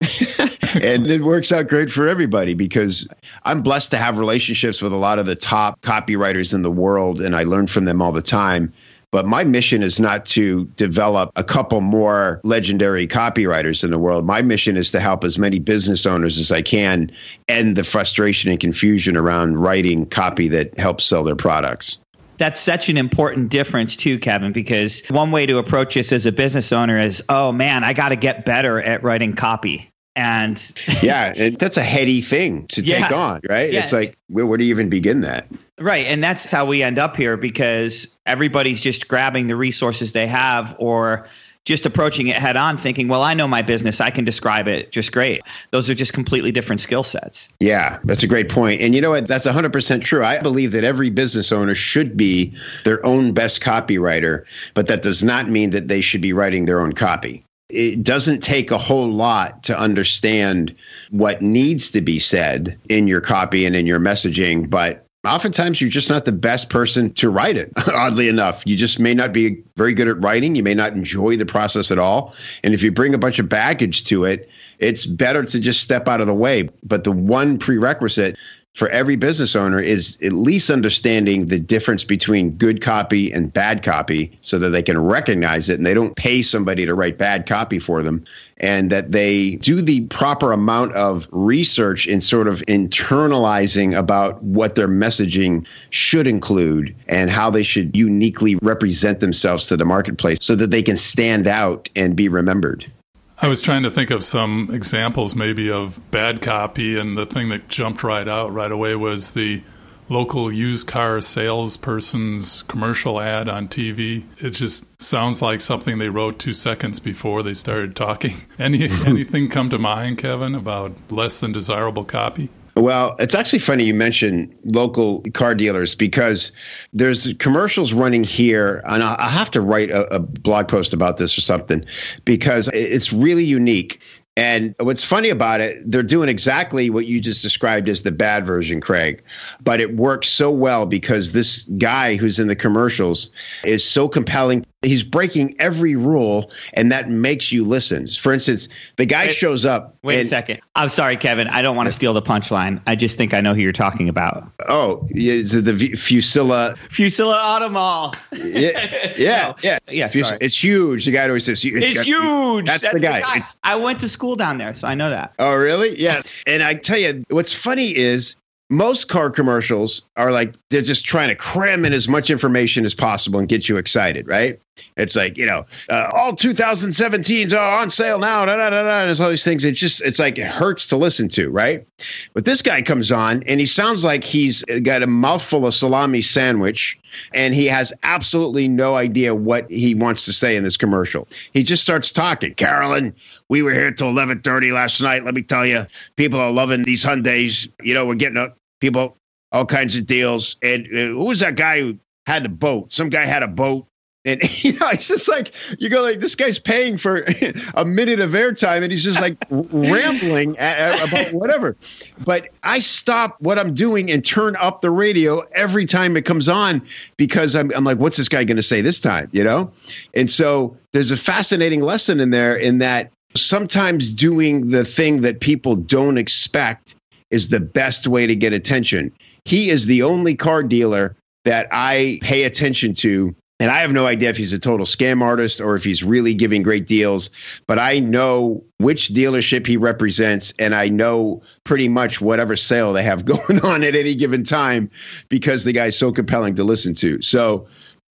and 0.74 1.06
it 1.06 1.22
works 1.22 1.52
out 1.52 1.68
great 1.68 1.90
for 1.90 2.08
everybody 2.08 2.54
because 2.54 3.06
I'm 3.44 3.62
blessed 3.62 3.90
to 3.92 3.96
have 3.96 4.18
relationships 4.18 4.82
with 4.82 4.92
a 4.92 4.96
lot 4.96 5.18
of 5.18 5.26
the 5.26 5.36
top 5.36 5.80
copywriters 5.82 6.52
in 6.52 6.62
the 6.62 6.70
world, 6.70 7.20
and 7.20 7.36
I 7.36 7.44
learn 7.44 7.66
from 7.66 7.84
them 7.84 8.02
all 8.02 8.12
the 8.12 8.22
time. 8.22 8.72
But 9.12 9.26
my 9.26 9.44
mission 9.44 9.84
is 9.84 10.00
not 10.00 10.24
to 10.26 10.64
develop 10.74 11.30
a 11.36 11.44
couple 11.44 11.80
more 11.80 12.40
legendary 12.42 13.06
copywriters 13.06 13.84
in 13.84 13.92
the 13.92 13.98
world. 13.98 14.26
My 14.26 14.42
mission 14.42 14.76
is 14.76 14.90
to 14.90 14.98
help 14.98 15.22
as 15.22 15.38
many 15.38 15.60
business 15.60 16.04
owners 16.04 16.36
as 16.40 16.50
I 16.50 16.62
can 16.62 17.12
end 17.46 17.76
the 17.76 17.84
frustration 17.84 18.50
and 18.50 18.58
confusion 18.58 19.16
around 19.16 19.58
writing 19.58 20.06
copy 20.06 20.48
that 20.48 20.76
helps 20.76 21.04
sell 21.04 21.22
their 21.22 21.36
products 21.36 21.98
that's 22.38 22.60
such 22.60 22.88
an 22.88 22.96
important 22.96 23.50
difference 23.50 23.96
too, 23.96 24.18
Kevin, 24.18 24.52
because 24.52 25.02
one 25.08 25.30
way 25.30 25.46
to 25.46 25.58
approach 25.58 25.94
this 25.94 26.12
as 26.12 26.26
a 26.26 26.32
business 26.32 26.72
owner 26.72 26.98
is, 26.98 27.22
oh 27.28 27.52
man, 27.52 27.84
I 27.84 27.92
got 27.92 28.10
to 28.10 28.16
get 28.16 28.44
better 28.44 28.80
at 28.80 29.02
writing 29.02 29.34
copy. 29.34 29.90
And 30.16 30.72
yeah, 31.02 31.32
and 31.36 31.58
that's 31.58 31.76
a 31.76 31.82
heady 31.82 32.22
thing 32.22 32.66
to 32.68 32.82
yeah, 32.82 33.08
take 33.08 33.16
on, 33.16 33.40
right? 33.48 33.72
Yeah. 33.72 33.82
It's 33.82 33.92
like, 33.92 34.16
where, 34.28 34.46
where 34.46 34.58
do 34.58 34.64
you 34.64 34.70
even 34.70 34.88
begin 34.88 35.22
that? 35.22 35.48
Right. 35.80 36.06
And 36.06 36.22
that's 36.22 36.50
how 36.50 36.64
we 36.64 36.82
end 36.82 37.00
up 37.00 37.16
here 37.16 37.36
because 37.36 38.06
everybody's 38.26 38.80
just 38.80 39.08
grabbing 39.08 39.48
the 39.48 39.56
resources 39.56 40.12
they 40.12 40.28
have 40.28 40.76
or 40.78 41.26
just 41.64 41.86
approaching 41.86 42.28
it 42.28 42.36
head 42.36 42.56
on, 42.56 42.76
thinking, 42.76 43.08
well, 43.08 43.22
I 43.22 43.34
know 43.34 43.48
my 43.48 43.62
business. 43.62 44.00
I 44.00 44.10
can 44.10 44.24
describe 44.24 44.68
it 44.68 44.92
just 44.92 45.12
great. 45.12 45.42
Those 45.70 45.88
are 45.88 45.94
just 45.94 46.12
completely 46.12 46.52
different 46.52 46.80
skill 46.80 47.02
sets. 47.02 47.48
Yeah, 47.60 47.98
that's 48.04 48.22
a 48.22 48.26
great 48.26 48.48
point. 48.48 48.80
And 48.82 48.94
you 48.94 49.00
know 49.00 49.10
what? 49.10 49.26
That's 49.26 49.46
100% 49.46 50.04
true. 50.04 50.24
I 50.24 50.40
believe 50.40 50.72
that 50.72 50.84
every 50.84 51.10
business 51.10 51.52
owner 51.52 51.74
should 51.74 52.16
be 52.16 52.52
their 52.84 53.04
own 53.04 53.32
best 53.32 53.60
copywriter, 53.62 54.44
but 54.74 54.86
that 54.88 55.02
does 55.02 55.22
not 55.22 55.50
mean 55.50 55.70
that 55.70 55.88
they 55.88 56.00
should 56.00 56.20
be 56.20 56.32
writing 56.32 56.66
their 56.66 56.80
own 56.80 56.92
copy 56.92 57.44
it 57.70 58.04
doesn't 58.04 58.40
take 58.40 58.70
a 58.70 58.78
whole 58.78 59.10
lot 59.10 59.62
to 59.64 59.78
understand 59.78 60.74
what 61.10 61.42
needs 61.42 61.90
to 61.90 62.00
be 62.00 62.18
said 62.18 62.78
in 62.88 63.08
your 63.08 63.20
copy 63.20 63.64
and 63.64 63.74
in 63.74 63.86
your 63.86 63.98
messaging, 63.98 64.68
but 64.68 65.03
oftentimes 65.26 65.80
you're 65.80 65.90
just 65.90 66.08
not 66.08 66.24
the 66.24 66.32
best 66.32 66.70
person 66.70 67.12
to 67.14 67.30
write 67.30 67.56
it, 67.56 67.72
oddly 67.88 68.28
enough. 68.28 68.62
You 68.66 68.76
just 68.76 68.98
may 68.98 69.14
not 69.14 69.32
be 69.32 69.62
very 69.76 69.94
good 69.94 70.08
at 70.08 70.20
writing. 70.20 70.54
You 70.54 70.62
may 70.62 70.74
not 70.74 70.92
enjoy 70.92 71.36
the 71.36 71.46
process 71.46 71.90
at 71.90 71.98
all. 71.98 72.34
And 72.62 72.74
if 72.74 72.82
you 72.82 72.90
bring 72.92 73.14
a 73.14 73.18
bunch 73.18 73.38
of 73.38 73.48
baggage 73.48 74.04
to 74.04 74.24
it, 74.24 74.48
it's 74.78 75.06
better 75.06 75.44
to 75.44 75.60
just 75.60 75.80
step 75.80 76.08
out 76.08 76.20
of 76.20 76.26
the 76.26 76.34
way. 76.34 76.68
But 76.82 77.04
the 77.04 77.12
one 77.12 77.58
prerequisite 77.58 78.36
for 78.74 78.88
every 78.88 79.14
business 79.14 79.54
owner 79.54 79.78
is 79.78 80.18
at 80.20 80.32
least 80.32 80.68
understanding 80.68 81.46
the 81.46 81.60
difference 81.60 82.02
between 82.02 82.50
good 82.56 82.82
copy 82.82 83.32
and 83.32 83.52
bad 83.52 83.84
copy 83.84 84.36
so 84.40 84.58
that 84.58 84.70
they 84.70 84.82
can 84.82 84.98
recognize 84.98 85.68
it 85.68 85.74
and 85.78 85.86
they 85.86 85.94
don't 85.94 86.16
pay 86.16 86.42
somebody 86.42 86.84
to 86.84 86.92
write 86.92 87.16
bad 87.16 87.46
copy 87.46 87.78
for 87.78 88.02
them 88.02 88.24
and 88.58 88.90
that 88.90 89.12
they 89.12 89.56
do 89.56 89.80
the 89.80 90.00
proper 90.02 90.50
amount 90.50 90.92
of 90.94 91.28
research 91.30 92.08
in 92.08 92.20
sort 92.20 92.48
of 92.48 92.60
internalizing 92.62 93.96
about 93.96 94.42
what 94.42 94.74
their 94.74 94.88
messaging 94.88 95.64
should 95.90 96.26
include 96.26 96.94
and 97.06 97.30
how 97.30 97.50
they 97.50 97.62
should 97.62 97.94
uniquely 97.96 98.56
represent 98.56 99.20
themselves 99.20 99.66
to 99.66 99.76
the 99.76 99.84
marketplace 99.84 100.38
so 100.40 100.56
that 100.56 100.70
they 100.70 100.82
can 100.82 100.96
stand 100.96 101.46
out 101.46 101.88
and 101.94 102.16
be 102.16 102.28
remembered. 102.28 102.90
I 103.38 103.48
was 103.48 103.62
trying 103.62 103.82
to 103.82 103.90
think 103.90 104.10
of 104.10 104.22
some 104.22 104.70
examples 104.72 105.34
maybe 105.34 105.70
of 105.70 106.00
bad 106.10 106.40
copy, 106.40 106.98
and 106.98 107.18
the 107.18 107.26
thing 107.26 107.48
that 107.48 107.68
jumped 107.68 108.04
right 108.04 108.28
out 108.28 108.52
right 108.52 108.70
away 108.70 108.94
was 108.94 109.34
the 109.34 109.62
local 110.08 110.52
used 110.52 110.86
car 110.86 111.20
salesperson's 111.20 112.62
commercial 112.64 113.20
ad 113.20 113.48
on 113.48 113.68
TV. 113.68 114.24
It 114.42 114.50
just 114.50 115.00
sounds 115.02 115.42
like 115.42 115.60
something 115.60 115.98
they 115.98 116.08
wrote 116.08 116.38
two 116.38 116.54
seconds 116.54 117.00
before 117.00 117.42
they 117.42 117.54
started 117.54 117.96
talking. 117.96 118.36
Any 118.58 118.88
anything 119.06 119.48
come 119.48 119.70
to 119.70 119.78
mind, 119.78 120.18
Kevin, 120.18 120.54
about 120.54 120.92
less 121.10 121.40
than 121.40 121.52
desirable 121.52 122.04
copy? 122.04 122.50
Well, 122.76 123.14
it's 123.20 123.34
actually 123.34 123.60
funny 123.60 123.84
you 123.84 123.94
mention 123.94 124.52
local 124.64 125.20
car 125.32 125.54
dealers 125.54 125.94
because 125.94 126.50
there's 126.92 127.32
commercials 127.38 127.92
running 127.92 128.24
here, 128.24 128.82
and 128.86 129.02
I'll 129.02 129.28
have 129.28 129.50
to 129.52 129.60
write 129.60 129.90
a, 129.90 130.12
a 130.14 130.18
blog 130.18 130.66
post 130.66 130.92
about 130.92 131.18
this 131.18 131.38
or 131.38 131.40
something 131.40 131.84
because 132.24 132.68
it's 132.72 133.12
really 133.12 133.44
unique. 133.44 134.00
And 134.36 134.74
what's 134.80 135.04
funny 135.04 135.28
about 135.28 135.60
it, 135.60 135.88
they're 135.88 136.02
doing 136.02 136.28
exactly 136.28 136.90
what 136.90 137.06
you 137.06 137.20
just 137.20 137.40
described 137.40 137.88
as 137.88 138.02
the 138.02 138.10
bad 138.10 138.44
version, 138.44 138.80
Craig. 138.80 139.22
But 139.62 139.80
it 139.80 139.96
works 139.96 140.28
so 140.28 140.50
well 140.50 140.86
because 140.86 141.30
this 141.30 141.62
guy 141.78 142.16
who's 142.16 142.40
in 142.40 142.48
the 142.48 142.56
commercials 142.56 143.30
is 143.62 143.88
so 143.88 144.08
compelling. 144.08 144.66
He's 144.84 145.02
breaking 145.02 145.56
every 145.58 145.96
rule, 145.96 146.50
and 146.74 146.92
that 146.92 147.10
makes 147.10 147.50
you 147.52 147.64
listen. 147.64 148.06
For 148.08 148.32
instance, 148.32 148.68
the 148.96 149.06
guy 149.06 149.26
wait, 149.26 149.36
shows 149.36 149.64
up. 149.64 149.96
Wait 150.02 150.18
and, 150.18 150.26
a 150.26 150.28
second. 150.28 150.60
I'm 150.76 150.88
sorry, 150.88 151.16
Kevin. 151.16 151.48
I 151.48 151.62
don't 151.62 151.76
want 151.76 151.86
to 151.86 151.92
steal 151.92 152.12
the 152.12 152.22
punchline. 152.22 152.80
I 152.86 152.94
just 152.94 153.16
think 153.16 153.34
I 153.34 153.40
know 153.40 153.54
who 153.54 153.60
you're 153.60 153.72
talking 153.72 154.08
about. 154.08 154.48
Oh, 154.68 155.06
is 155.10 155.54
it 155.54 155.64
the 155.64 155.94
fusilla 155.94 156.76
fusilla 156.90 157.36
Automall. 157.38 158.14
yeah, 158.32 159.14
yeah, 159.16 159.48
no. 159.48 159.54
yeah. 159.62 159.78
yeah 159.90 160.08
Fus- 160.08 160.34
it's 160.40 160.62
huge. 160.62 161.04
The 161.04 161.12
guy 161.12 161.26
always 161.26 161.44
says, 161.44 161.64
"It's, 161.64 161.76
it's 161.76 162.02
huge." 162.02 162.66
That's, 162.66 162.82
that's 162.82 162.94
the 162.94 163.00
guy. 163.00 163.20
The 163.20 163.40
guy. 163.40 163.46
I 163.62 163.76
went 163.76 164.00
to 164.00 164.08
school 164.08 164.36
down 164.36 164.58
there, 164.58 164.74
so 164.74 164.88
I 164.88 164.94
know 164.94 165.10
that. 165.10 165.32
Oh, 165.38 165.54
really? 165.54 166.00
Yeah. 166.00 166.22
And 166.46 166.62
I 166.62 166.74
tell 166.74 166.98
you, 166.98 167.24
what's 167.28 167.52
funny 167.52 167.96
is 167.96 168.36
most 168.74 169.08
car 169.08 169.30
commercials 169.30 170.02
are 170.16 170.32
like 170.32 170.54
they're 170.70 170.82
just 170.82 171.04
trying 171.04 171.28
to 171.28 171.34
cram 171.34 171.84
in 171.84 171.92
as 171.92 172.08
much 172.08 172.30
information 172.30 172.84
as 172.84 172.94
possible 172.94 173.38
and 173.38 173.48
get 173.48 173.68
you 173.68 173.76
excited, 173.76 174.26
right? 174.26 174.60
It's 174.96 175.14
like 175.14 175.38
you 175.38 175.46
know, 175.46 175.64
uh, 175.88 176.10
all 176.12 176.32
2017s 176.32 177.56
are 177.56 177.78
on 177.78 177.90
sale 177.90 178.18
now. 178.18 178.44
Da, 178.44 178.56
da, 178.56 178.70
da, 178.70 178.82
da, 178.82 179.00
and 179.00 179.08
there's 179.08 179.20
all 179.20 179.30
these 179.30 179.44
things. 179.44 179.64
It's 179.64 179.78
just 179.78 180.02
it's 180.02 180.18
like 180.18 180.38
it 180.38 180.46
hurts 180.46 180.88
to 180.88 180.96
listen 180.96 181.28
to, 181.30 181.48
right? 181.50 181.86
But 182.32 182.44
this 182.44 182.60
guy 182.60 182.82
comes 182.82 183.12
on 183.12 183.42
and 183.44 183.60
he 183.60 183.66
sounds 183.66 184.04
like 184.04 184.24
he's 184.24 184.64
got 184.82 185.02
a 185.02 185.06
mouthful 185.06 185.66
of 185.66 185.74
salami 185.74 186.20
sandwich, 186.22 186.98
and 187.32 187.54
he 187.54 187.66
has 187.66 187.92
absolutely 188.02 188.66
no 188.68 188.96
idea 188.96 189.34
what 189.34 189.70
he 189.70 189.94
wants 189.94 190.24
to 190.24 190.32
say 190.32 190.56
in 190.56 190.64
this 190.64 190.76
commercial. 190.76 191.28
He 191.52 191.62
just 191.62 191.82
starts 191.82 192.12
talking. 192.12 192.54
Carolyn, 192.54 193.14
we 193.48 193.62
were 193.62 193.72
here 193.72 193.92
till 193.92 194.08
11:30 194.08 194.72
last 194.72 195.00
night. 195.00 195.24
Let 195.24 195.34
me 195.34 195.42
tell 195.42 195.64
you, 195.64 195.86
people 196.16 196.40
are 196.40 196.50
loving 196.50 196.82
these 196.82 197.04
Hyundai's. 197.04 197.68
You 197.82 197.94
know, 197.94 198.06
we're 198.06 198.14
getting 198.14 198.38
a, 198.38 198.52
people 198.84 199.16
all 199.50 199.64
kinds 199.64 199.96
of 199.96 200.04
deals. 200.04 200.56
And 200.62 200.86
uh, 200.86 201.14
who 201.14 201.24
was 201.24 201.40
that 201.40 201.56
guy 201.56 201.80
who 201.80 201.98
had 202.26 202.44
a 202.44 202.50
boat? 202.50 202.92
Some 202.92 203.08
guy 203.08 203.24
had 203.24 203.42
a 203.42 203.48
boat. 203.48 203.86
And 204.26 204.42
you 204.64 204.72
know, 204.72 204.88
it's 204.88 205.08
just 205.08 205.28
like 205.28 205.52
you 205.78 205.88
go 205.88 206.02
like 206.02 206.20
this 206.20 206.34
guy's 206.34 206.58
paying 206.58 206.98
for 206.98 207.26
a 207.74 207.84
minute 207.84 208.20
of 208.20 208.30
airtime, 208.30 208.82
and 208.82 208.90
he's 208.90 209.04
just 209.04 209.20
like 209.20 209.36
rambling 209.50 210.58
at, 210.58 210.78
at, 210.78 211.08
about 211.08 211.32
whatever. 211.34 211.76
But 212.24 212.48
I 212.62 212.78
stop 212.78 213.36
what 213.40 213.58
I'm 213.58 213.74
doing 213.74 214.10
and 214.10 214.24
turn 214.24 214.56
up 214.56 214.80
the 214.80 214.90
radio 214.90 215.40
every 215.52 215.86
time 215.86 216.16
it 216.16 216.24
comes 216.24 216.48
on 216.48 216.82
because 217.16 217.54
I'm, 217.54 217.70
I'm 217.74 217.84
like, 217.84 217.98
what's 217.98 218.16
this 218.16 218.28
guy 218.28 218.44
going 218.44 218.56
to 218.56 218.62
say 218.62 218.80
this 218.80 218.98
time? 218.98 219.28
You 219.32 219.44
know, 219.44 219.70
and 220.14 220.30
so 220.30 220.76
there's 220.92 221.10
a 221.10 221.18
fascinating 221.18 221.82
lesson 221.82 222.18
in 222.18 222.30
there 222.30 222.56
in 222.56 222.78
that 222.78 223.12
sometimes 223.36 224.12
doing 224.12 224.70
the 224.70 224.84
thing 224.84 225.20
that 225.20 225.40
people 225.40 225.76
don't 225.76 226.16
expect 226.16 226.94
is 227.30 227.48
the 227.48 227.60
best 227.60 228.06
way 228.06 228.26
to 228.26 228.36
get 228.36 228.52
attention. 228.52 229.12
He 229.44 229.70
is 229.70 229.86
the 229.86 230.02
only 230.02 230.34
car 230.34 230.62
dealer 230.62 231.16
that 231.44 231.68
I 231.70 232.18
pay 232.22 232.44
attention 232.44 232.94
to. 232.94 233.34
And 233.60 233.70
I 233.70 233.80
have 233.80 233.92
no 233.92 234.06
idea 234.06 234.30
if 234.30 234.36
he's 234.36 234.52
a 234.52 234.58
total 234.58 234.84
scam 234.84 235.22
artist 235.22 235.60
or 235.60 235.76
if 235.76 235.84
he's 235.84 236.02
really 236.02 236.34
giving 236.34 236.62
great 236.62 236.88
deals, 236.88 237.30
but 237.68 237.78
I 237.78 238.00
know 238.00 238.64
which 238.78 239.10
dealership 239.10 239.66
he 239.66 239.76
represents 239.76 240.52
and 240.58 240.74
I 240.74 240.88
know 240.88 241.40
pretty 241.62 241.88
much 241.88 242.20
whatever 242.20 242.56
sale 242.56 242.92
they 242.92 243.04
have 243.04 243.24
going 243.24 243.60
on 243.60 243.84
at 243.84 243.94
any 243.94 244.14
given 244.16 244.42
time 244.42 244.90
because 245.28 245.64
the 245.64 245.72
guy's 245.72 245.96
so 245.96 246.10
compelling 246.10 246.56
to 246.56 246.64
listen 246.64 246.94
to. 246.94 247.22
So, 247.22 247.66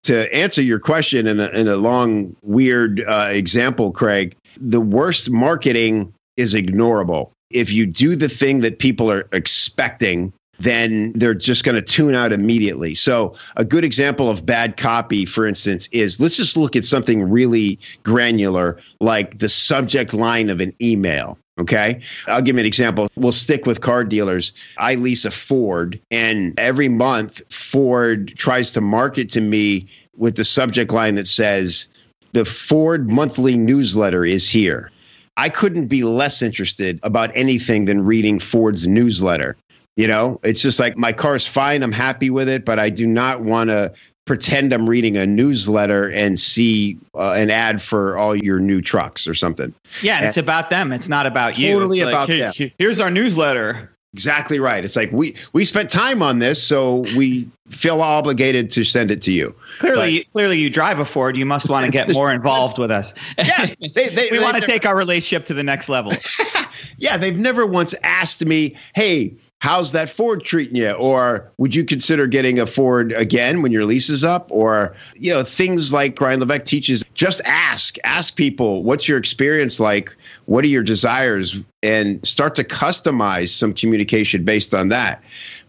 to 0.05 0.33
answer 0.35 0.63
your 0.63 0.79
question 0.79 1.27
in 1.27 1.41
a, 1.41 1.49
in 1.49 1.67
a 1.67 1.77
long, 1.77 2.37
weird 2.43 3.03
uh, 3.09 3.29
example, 3.31 3.91
Craig, 3.91 4.37
the 4.61 4.81
worst 4.81 5.31
marketing 5.31 6.13
is 6.37 6.53
ignorable. 6.53 7.31
If 7.55 7.73
you 7.73 7.87
do 7.87 8.17
the 8.17 8.29
thing 8.29 8.61
that 8.61 8.79
people 8.79 9.11
are 9.11 9.27
expecting, 9.33 10.33
then 10.61 11.13
they're 11.15 11.35
just 11.35 11.65
going 11.65 11.75
to 11.75 11.83
tune 11.83 12.15
out 12.15 12.33
immediately. 12.33 12.95
So, 12.95 13.35
a 13.57 13.65
good 13.65 13.85
example 13.85 14.29
of 14.29 14.45
bad 14.45 14.77
copy, 14.77 15.25
for 15.25 15.47
instance, 15.47 15.89
is 15.93 16.21
let's 16.21 16.37
just 16.37 16.57
look 16.57 16.77
at 16.77 16.85
something 16.85 17.23
really 17.23 17.79
granular 18.03 18.79
like 19.01 19.39
the 19.39 19.49
subject 19.49 20.13
line 20.15 20.51
of 20.51 20.61
an 20.61 20.75
email. 20.81 21.39
Okay. 21.59 22.01
I'll 22.27 22.43
give 22.43 22.57
you 22.57 22.61
an 22.61 22.67
example. 22.67 23.09
We'll 23.15 23.31
stick 23.31 23.65
with 23.65 23.81
car 23.81 24.03
dealers. 24.03 24.53
I 24.77 24.97
lease 24.97 25.25
a 25.25 25.31
Ford, 25.31 26.01
and 26.11 26.59
every 26.59 26.89
month, 26.89 27.43
Ford 27.53 28.35
tries 28.37 28.73
to 28.73 28.81
market 28.81 29.31
to 29.31 29.41
me 29.41 29.87
with 30.17 30.37
the 30.37 30.45
subject 30.45 30.93
line 30.93 31.15
that 31.15 31.29
says, 31.29 31.87
the 32.33 32.45
Ford 32.45 33.09
monthly 33.09 33.57
newsletter 33.57 34.25
is 34.25 34.51
here. 34.51 34.91
I 35.37 35.49
couldn't 35.49 35.87
be 35.87 36.05
less 36.05 36.43
interested 36.43 37.01
about 37.03 37.31
anything 37.35 37.87
than 37.87 38.05
reading 38.05 38.39
Ford's 38.39 38.87
newsletter. 38.87 39.57
You 39.97 40.09
know, 40.09 40.41
it's 40.43 40.61
just 40.61 40.81
like 40.81 40.97
my 40.97 41.13
car's 41.13 41.47
fine. 41.47 41.83
I'm 41.83 41.93
happy 41.93 42.31
with 42.31 42.49
it, 42.49 42.65
but 42.65 42.79
I 42.79 42.91
do 42.91 43.07
not 43.07 43.43
want 43.43 43.71
to 43.71 43.93
pretend 44.25 44.73
I'm 44.73 44.89
reading 44.89 45.17
a 45.17 45.27
newsletter 45.27 46.11
and 46.11 46.41
see 46.41 46.97
uh, 47.15 47.33
an 47.33 47.51
ad 47.51 47.83
for 47.83 48.17
all 48.17 48.35
your 48.35 48.59
new 48.59 48.81
trucks 48.81 49.29
or 49.29 49.35
something. 49.35 49.73
Yeah, 50.03 50.17
and 50.17 50.27
it's 50.27 50.37
about 50.37 50.71
them. 50.71 50.93
It's 50.93 51.09
not 51.09 51.27
about 51.27 51.59
you. 51.59 51.75
Totally 51.75 52.01
about 52.01 52.29
like, 52.29 52.57
them. 52.57 52.73
Here's 52.79 53.01
our 53.01 53.11
newsletter. 53.11 53.91
Exactly 54.15 54.61
right. 54.61 54.85
It's 54.85 54.95
like 54.95 55.11
we 55.11 55.35
we 55.55 55.65
spent 55.65 55.91
time 55.91 56.23
on 56.23 56.39
this, 56.39 56.63
so 56.63 56.99
we 57.17 57.49
feel 57.71 58.01
obligated 58.01 58.71
to 58.71 58.85
send 58.85 59.11
it 59.11 59.21
to 59.23 59.33
you. 59.33 59.53
Clearly, 59.81 60.21
but, 60.21 60.31
clearly, 60.31 60.57
you 60.57 60.71
drive 60.71 61.01
a 61.01 61.05
Ford. 61.05 61.37
You 61.37 61.45
must 61.45 61.69
want 61.69 61.85
to 61.85 61.91
get 61.91 62.09
more 62.13 62.33
involved 62.33 62.79
with 62.79 62.93
us. 62.93 63.13
Yeah, 63.37 63.75
they, 63.93 64.09
they, 64.15 64.29
we 64.31 64.39
want 64.39 64.57
to 64.57 64.65
take 64.65 64.87
our 64.87 64.95
relationship 64.95 65.47
to 65.47 65.55
the 65.55 65.65
next 65.65 65.89
level. 65.89 66.13
yeah, 66.99 67.17
they've 67.17 67.37
never 67.37 67.67
once 67.67 67.93
asked 68.05 68.45
me, 68.45 68.77
"Hey, 68.95 69.35
how's 69.65 69.93
that 69.93 70.11
Ford 70.11 70.45
treating 70.45 70.77
you? 70.77 70.91
Or 70.91 71.51
would 71.57 71.75
you 71.75 71.87
consider 71.87 72.27
getting 72.27 72.61
a 72.61 72.67
Ford 72.67 73.13
again 73.13 73.63
when 73.63 73.73
your 73.73 73.87
lease 73.87 74.11
is 74.11 74.23
up? 74.23 74.47
Or, 74.51 74.95
you 75.15 75.33
know, 75.33 75.43
things 75.43 75.91
like 75.91 76.21
Ryan 76.21 76.41
Levesque 76.41 76.67
teaches, 76.67 77.03
just 77.15 77.41
ask, 77.47 77.97
ask 78.05 78.37
people, 78.37 78.83
what's 78.83 79.09
your 79.09 79.17
experience 79.17 79.81
like? 79.81 80.15
What 80.45 80.65
are 80.65 80.69
your 80.69 80.83
desires? 80.83 81.57
And 81.83 82.21
start 82.29 82.55
to 82.57 82.65
customize 82.65 83.57
some 83.57 83.73
communication 83.73 84.45
based 84.45 84.75
on 84.75 84.91
that. 84.91 85.23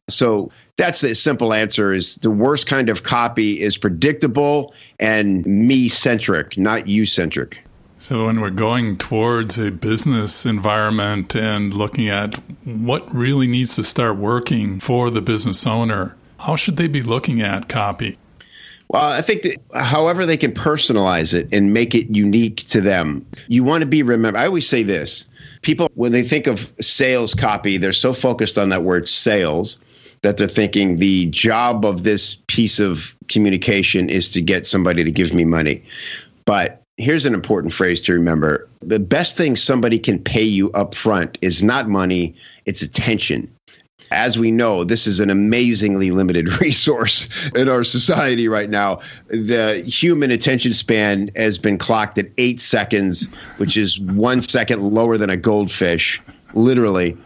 So 0.09 0.51
that's 0.75 0.99
the 0.99 1.15
simple 1.15 1.53
answer 1.53 1.93
is 1.93 2.15
the 2.15 2.29
worst 2.29 2.67
kind 2.67 2.89
of 2.89 3.03
copy 3.03 3.61
is 3.61 3.77
predictable 3.77 4.73
and 4.99 5.47
me 5.47 5.87
centric, 5.87 6.57
not 6.57 6.89
you 6.89 7.05
centric. 7.05 7.64
So, 7.97 8.25
when 8.25 8.41
we're 8.41 8.49
going 8.49 8.97
towards 8.97 9.57
a 9.57 9.71
business 9.71 10.45
environment 10.45 11.35
and 11.35 11.73
looking 11.73 12.09
at 12.09 12.35
what 12.65 13.13
really 13.13 13.47
needs 13.47 13.75
to 13.77 13.83
start 13.83 14.17
working 14.17 14.79
for 14.79 15.09
the 15.09 15.21
business 15.21 15.65
owner, 15.65 16.15
how 16.39 16.55
should 16.55 16.77
they 16.77 16.87
be 16.87 17.01
looking 17.01 17.41
at 17.41 17.69
copy? 17.69 18.17
Well, 18.89 19.03
I 19.03 19.21
think 19.21 19.41
that 19.43 19.57
however 19.73 20.25
they 20.25 20.37
can 20.37 20.51
personalize 20.53 21.33
it 21.33 21.51
and 21.51 21.73
make 21.73 21.95
it 21.95 22.15
unique 22.15 22.67
to 22.67 22.81
them. 22.81 23.25
You 23.47 23.63
want 23.63 23.81
to 23.81 23.87
be 23.87 24.03
remembered. 24.03 24.39
I 24.39 24.45
always 24.45 24.67
say 24.69 24.83
this 24.83 25.25
people, 25.63 25.89
when 25.95 26.11
they 26.11 26.23
think 26.23 26.47
of 26.47 26.71
sales 26.79 27.33
copy, 27.33 27.77
they're 27.77 27.93
so 27.93 28.13
focused 28.13 28.57
on 28.57 28.69
that 28.69 28.83
word 28.83 29.07
sales 29.07 29.79
that 30.21 30.37
they're 30.37 30.47
thinking 30.47 30.97
the 30.97 31.25
job 31.27 31.85
of 31.85 32.03
this 32.03 32.37
piece 32.47 32.79
of 32.79 33.13
communication 33.27 34.09
is 34.09 34.29
to 34.31 34.41
get 34.41 34.67
somebody 34.67 35.03
to 35.03 35.11
give 35.11 35.33
me 35.33 35.45
money. 35.45 35.83
But 36.45 36.84
here's 36.97 37.25
an 37.25 37.33
important 37.33 37.73
phrase 37.73 38.01
to 38.01 38.13
remember 38.13 38.67
the 38.79 38.99
best 38.99 39.35
thing 39.37 39.55
somebody 39.55 39.99
can 39.99 40.19
pay 40.19 40.43
you 40.43 40.71
up 40.71 40.95
front 40.95 41.37
is 41.41 41.63
not 41.63 41.89
money, 41.89 42.35
it's 42.65 42.81
attention. 42.81 43.51
As 44.11 44.37
we 44.37 44.51
know, 44.51 44.83
this 44.83 45.07
is 45.07 45.19
an 45.19 45.31
amazingly 45.31 46.11
limited 46.11 46.47
resource 46.61 47.27
in 47.55 47.67
our 47.67 47.83
society 47.83 48.47
right 48.47 48.69
now. 48.69 48.99
The 49.27 49.83
human 49.87 50.29
attention 50.31 50.73
span 50.73 51.31
has 51.35 51.57
been 51.57 51.77
clocked 51.77 52.17
at 52.19 52.27
eight 52.37 52.61
seconds, 52.61 53.27
which 53.57 53.75
is 53.75 53.99
one 53.99 54.41
second 54.41 54.83
lower 54.83 55.17
than 55.17 55.31
a 55.31 55.37
goldfish 55.37 56.21
literally. 56.55 57.17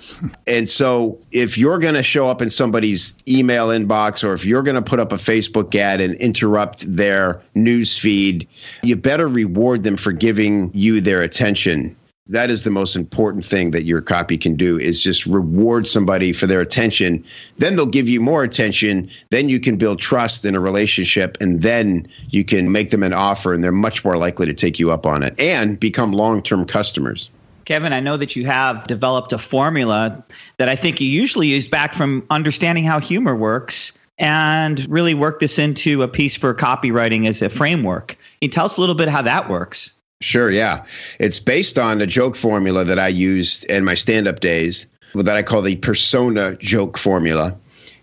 And 0.48 0.70
so 0.70 1.18
if 1.32 1.58
you're 1.58 1.80
going 1.80 1.94
to 1.94 2.04
show 2.04 2.30
up 2.30 2.42
in 2.42 2.50
somebody's 2.50 3.14
email 3.28 3.68
inbox 3.68 4.24
or 4.24 4.34
if 4.34 4.44
you're 4.44 4.64
going 4.64 4.76
to 4.76 4.82
put 4.82 5.00
up 5.00 5.12
a 5.12 5.18
Facebook 5.18 5.74
ad 5.76 6.02
and 6.02 6.16
interrupt 6.16 6.94
their 6.94 7.42
news 7.56 7.98
feed, 7.98 8.48
you 8.84 8.96
better 8.96 9.28
reward 9.28 9.84
them 9.84 9.98
for 9.98 10.12
giving 10.12 10.72
you 10.74 11.00
their 11.00 11.22
attention. 11.22 11.96
That 12.28 12.52
is 12.52 12.62
the 12.62 12.70
most 12.70 12.96
important 12.96 13.44
thing 13.44 13.72
that 13.72 13.86
your 13.86 14.02
copy 14.02 14.38
can 14.38 14.56
do 14.56 14.78
is 14.78 15.02
just 15.02 15.26
reward 15.26 15.88
somebody 15.88 16.32
for 16.32 16.46
their 16.46 16.62
attention. 16.62 17.26
Then 17.58 17.76
they'll 17.76 17.88
give 17.88 18.08
you 18.08 18.22
more 18.22 18.44
attention. 18.44 19.10
Then 19.32 19.50
you 19.50 19.60
can 19.60 19.78
build 19.78 20.00
trust 20.00 20.46
in 20.46 20.54
a 20.54 20.60
relationship 20.60 21.38
and 21.42 21.64
then 21.64 22.08
you 22.30 22.46
can 22.46 22.72
make 22.72 22.92
them 22.92 23.02
an 23.02 23.14
offer 23.14 23.52
and 23.52 23.64
they're 23.64 23.72
much 23.72 24.06
more 24.06 24.16
likely 24.16 24.46
to 24.46 24.54
take 24.54 24.78
you 24.78 24.92
up 24.92 25.08
on 25.08 25.24
it 25.24 25.40
and 25.40 25.80
become 25.80 26.12
long-term 26.12 26.66
customers. 26.66 27.32
Kevin, 27.70 27.94
I 27.94 28.00
know 28.00 28.18
that 28.18 28.36
you 28.36 28.48
have 28.48 28.88
developed 28.88 29.32
a 29.32 29.38
formula 29.38 30.24
that 30.58 30.68
I 30.68 30.76
think 30.76 31.00
you 31.00 31.08
usually 31.08 31.46
use 31.46 31.68
back 31.68 31.94
from 31.94 32.26
understanding 32.32 32.84
how 32.84 33.00
humor 33.00 33.36
works 33.36 33.92
and 34.18 34.90
really 34.90 35.14
work 35.14 35.40
this 35.40 35.60
into 35.60 36.02
a 36.02 36.08
piece 36.08 36.36
for 36.36 36.52
copywriting 36.56 37.28
as 37.28 37.44
a 37.44 37.50
framework. 37.50 38.08
Can 38.08 38.18
you 38.42 38.48
tell 38.48 38.66
us 38.66 38.78
a 38.78 38.80
little 38.82 38.96
bit 38.96 39.08
how 39.08 39.22
that 39.22 39.52
works? 39.52 39.94
Sure, 40.20 40.50
yeah. 40.50 40.84
It's 41.20 41.40
based 41.40 41.78
on 41.78 42.02
a 42.02 42.08
joke 42.08 42.36
formula 42.36 42.84
that 42.86 42.98
I 42.98 43.08
used 43.08 43.66
in 43.66 43.86
my 43.86 43.94
stand 43.94 44.28
up 44.28 44.40
days 44.40 44.88
that 45.14 45.38
I 45.38 45.44
call 45.44 45.62
the 45.62 45.76
persona 45.76 46.56
joke 46.56 46.98
formula. 46.98 47.56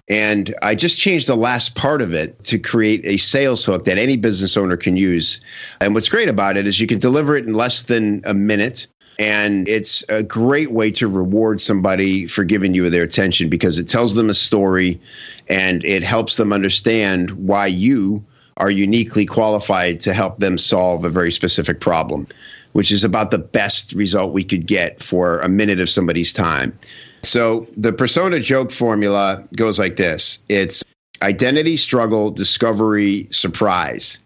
And 0.08 0.54
I 0.62 0.76
just 0.76 1.00
changed 1.00 1.26
the 1.26 1.36
last 1.36 1.74
part 1.74 2.00
of 2.00 2.14
it 2.14 2.44
to 2.44 2.60
create 2.60 3.04
a 3.04 3.16
sales 3.16 3.64
hook 3.64 3.84
that 3.86 3.98
any 3.98 4.16
business 4.16 4.56
owner 4.56 4.76
can 4.76 4.96
use. 4.96 5.40
And 5.80 5.92
what's 5.92 6.08
great 6.08 6.28
about 6.28 6.56
it 6.56 6.68
is 6.68 6.78
you 6.78 6.86
can 6.86 7.00
deliver 7.00 7.36
it 7.36 7.44
in 7.44 7.54
less 7.54 7.82
than 7.82 8.22
a 8.24 8.32
minute. 8.32 8.86
And 9.18 9.66
it's 9.66 10.04
a 10.08 10.22
great 10.22 10.72
way 10.72 10.90
to 10.92 11.08
reward 11.08 11.60
somebody 11.60 12.26
for 12.26 12.44
giving 12.44 12.74
you 12.74 12.88
their 12.90 13.02
attention 13.02 13.48
because 13.48 13.78
it 13.78 13.88
tells 13.88 14.14
them 14.14 14.28
a 14.28 14.34
story 14.34 15.00
and 15.48 15.84
it 15.84 16.02
helps 16.02 16.36
them 16.36 16.52
understand 16.52 17.30
why 17.32 17.66
you 17.66 18.22
are 18.58 18.70
uniquely 18.70 19.26
qualified 19.26 20.00
to 20.00 20.14
help 20.14 20.38
them 20.38 20.58
solve 20.58 21.04
a 21.04 21.10
very 21.10 21.32
specific 21.32 21.80
problem, 21.80 22.26
which 22.72 22.90
is 22.90 23.04
about 23.04 23.30
the 23.30 23.38
best 23.38 23.92
result 23.92 24.32
we 24.32 24.44
could 24.44 24.66
get 24.66 25.02
for 25.02 25.40
a 25.40 25.48
minute 25.48 25.80
of 25.80 25.90
somebody's 25.90 26.32
time. 26.32 26.78
So 27.22 27.66
the 27.76 27.92
persona 27.92 28.40
joke 28.40 28.70
formula 28.70 29.42
goes 29.56 29.78
like 29.78 29.96
this 29.96 30.38
it's 30.48 30.82
identity, 31.22 31.76
struggle, 31.76 32.30
discovery, 32.30 33.26
surprise. 33.30 34.18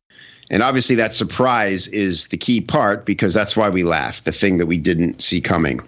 And 0.50 0.62
obviously, 0.62 0.96
that 0.96 1.14
surprise 1.14 1.86
is 1.88 2.26
the 2.28 2.36
key 2.36 2.60
part 2.60 3.06
because 3.06 3.32
that's 3.32 3.56
why 3.56 3.68
we 3.68 3.84
laugh, 3.84 4.22
the 4.24 4.32
thing 4.32 4.58
that 4.58 4.66
we 4.66 4.76
didn't 4.76 5.22
see 5.22 5.40
coming. 5.40 5.80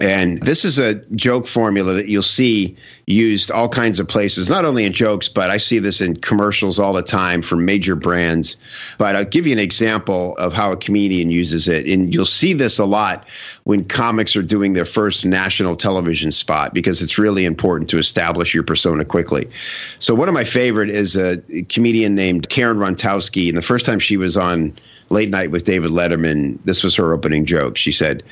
And 0.00 0.42
this 0.42 0.64
is 0.64 0.78
a 0.78 0.94
joke 1.14 1.46
formula 1.46 1.94
that 1.94 2.08
you'll 2.08 2.22
see 2.22 2.74
used 3.06 3.50
all 3.50 3.68
kinds 3.68 4.00
of 4.00 4.08
places, 4.08 4.48
not 4.48 4.64
only 4.64 4.84
in 4.84 4.92
jokes, 4.92 5.28
but 5.28 5.50
I 5.50 5.56
see 5.56 5.78
this 5.78 6.00
in 6.00 6.16
commercials 6.16 6.80
all 6.80 6.92
the 6.92 7.02
time 7.02 7.42
for 7.42 7.54
major 7.54 7.94
brands. 7.94 8.56
But 8.98 9.14
I'll 9.14 9.24
give 9.24 9.46
you 9.46 9.52
an 9.52 9.60
example 9.60 10.36
of 10.38 10.52
how 10.52 10.72
a 10.72 10.76
comedian 10.76 11.30
uses 11.30 11.68
it. 11.68 11.86
And 11.86 12.12
you'll 12.12 12.24
see 12.24 12.54
this 12.54 12.78
a 12.78 12.84
lot 12.84 13.24
when 13.64 13.84
comics 13.84 14.34
are 14.34 14.42
doing 14.42 14.72
their 14.72 14.84
first 14.84 15.24
national 15.24 15.76
television 15.76 16.32
spot 16.32 16.74
because 16.74 17.00
it's 17.00 17.16
really 17.16 17.44
important 17.44 17.88
to 17.90 17.98
establish 17.98 18.52
your 18.52 18.64
persona 18.64 19.04
quickly. 19.04 19.48
So, 20.00 20.14
one 20.14 20.28
of 20.28 20.34
my 20.34 20.44
favorite 20.44 20.90
is 20.90 21.14
a 21.14 21.36
comedian 21.68 22.16
named 22.16 22.48
Karen 22.48 22.78
Rontowski. 22.78 23.48
And 23.48 23.56
the 23.56 23.62
first 23.62 23.86
time 23.86 24.00
she 24.00 24.16
was 24.16 24.36
on 24.36 24.76
Late 25.10 25.30
Night 25.30 25.50
with 25.50 25.64
David 25.64 25.90
Letterman, 25.90 26.58
this 26.64 26.82
was 26.82 26.94
her 26.96 27.12
opening 27.12 27.44
joke. 27.44 27.76
She 27.76 27.92
said, 27.92 28.22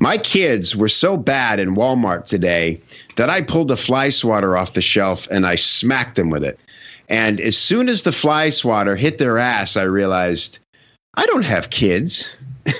my 0.00 0.16
kids 0.16 0.74
were 0.74 0.88
so 0.88 1.14
bad 1.18 1.60
in 1.60 1.76
Walmart 1.76 2.24
today 2.24 2.80
that 3.16 3.28
I 3.28 3.42
pulled 3.42 3.70
a 3.70 3.76
fly 3.76 4.08
swatter 4.08 4.56
off 4.56 4.72
the 4.72 4.80
shelf 4.80 5.28
and 5.30 5.46
I 5.46 5.56
smacked 5.56 6.16
them 6.16 6.30
with 6.30 6.42
it. 6.42 6.58
And 7.10 7.38
as 7.38 7.58
soon 7.58 7.90
as 7.90 8.02
the 8.02 8.10
fly 8.10 8.48
swatter 8.48 8.96
hit 8.96 9.18
their 9.18 9.36
ass, 9.36 9.76
I 9.76 9.82
realized 9.82 10.58
I 11.14 11.26
don't 11.26 11.44
have 11.44 11.68
kids. 11.68 12.32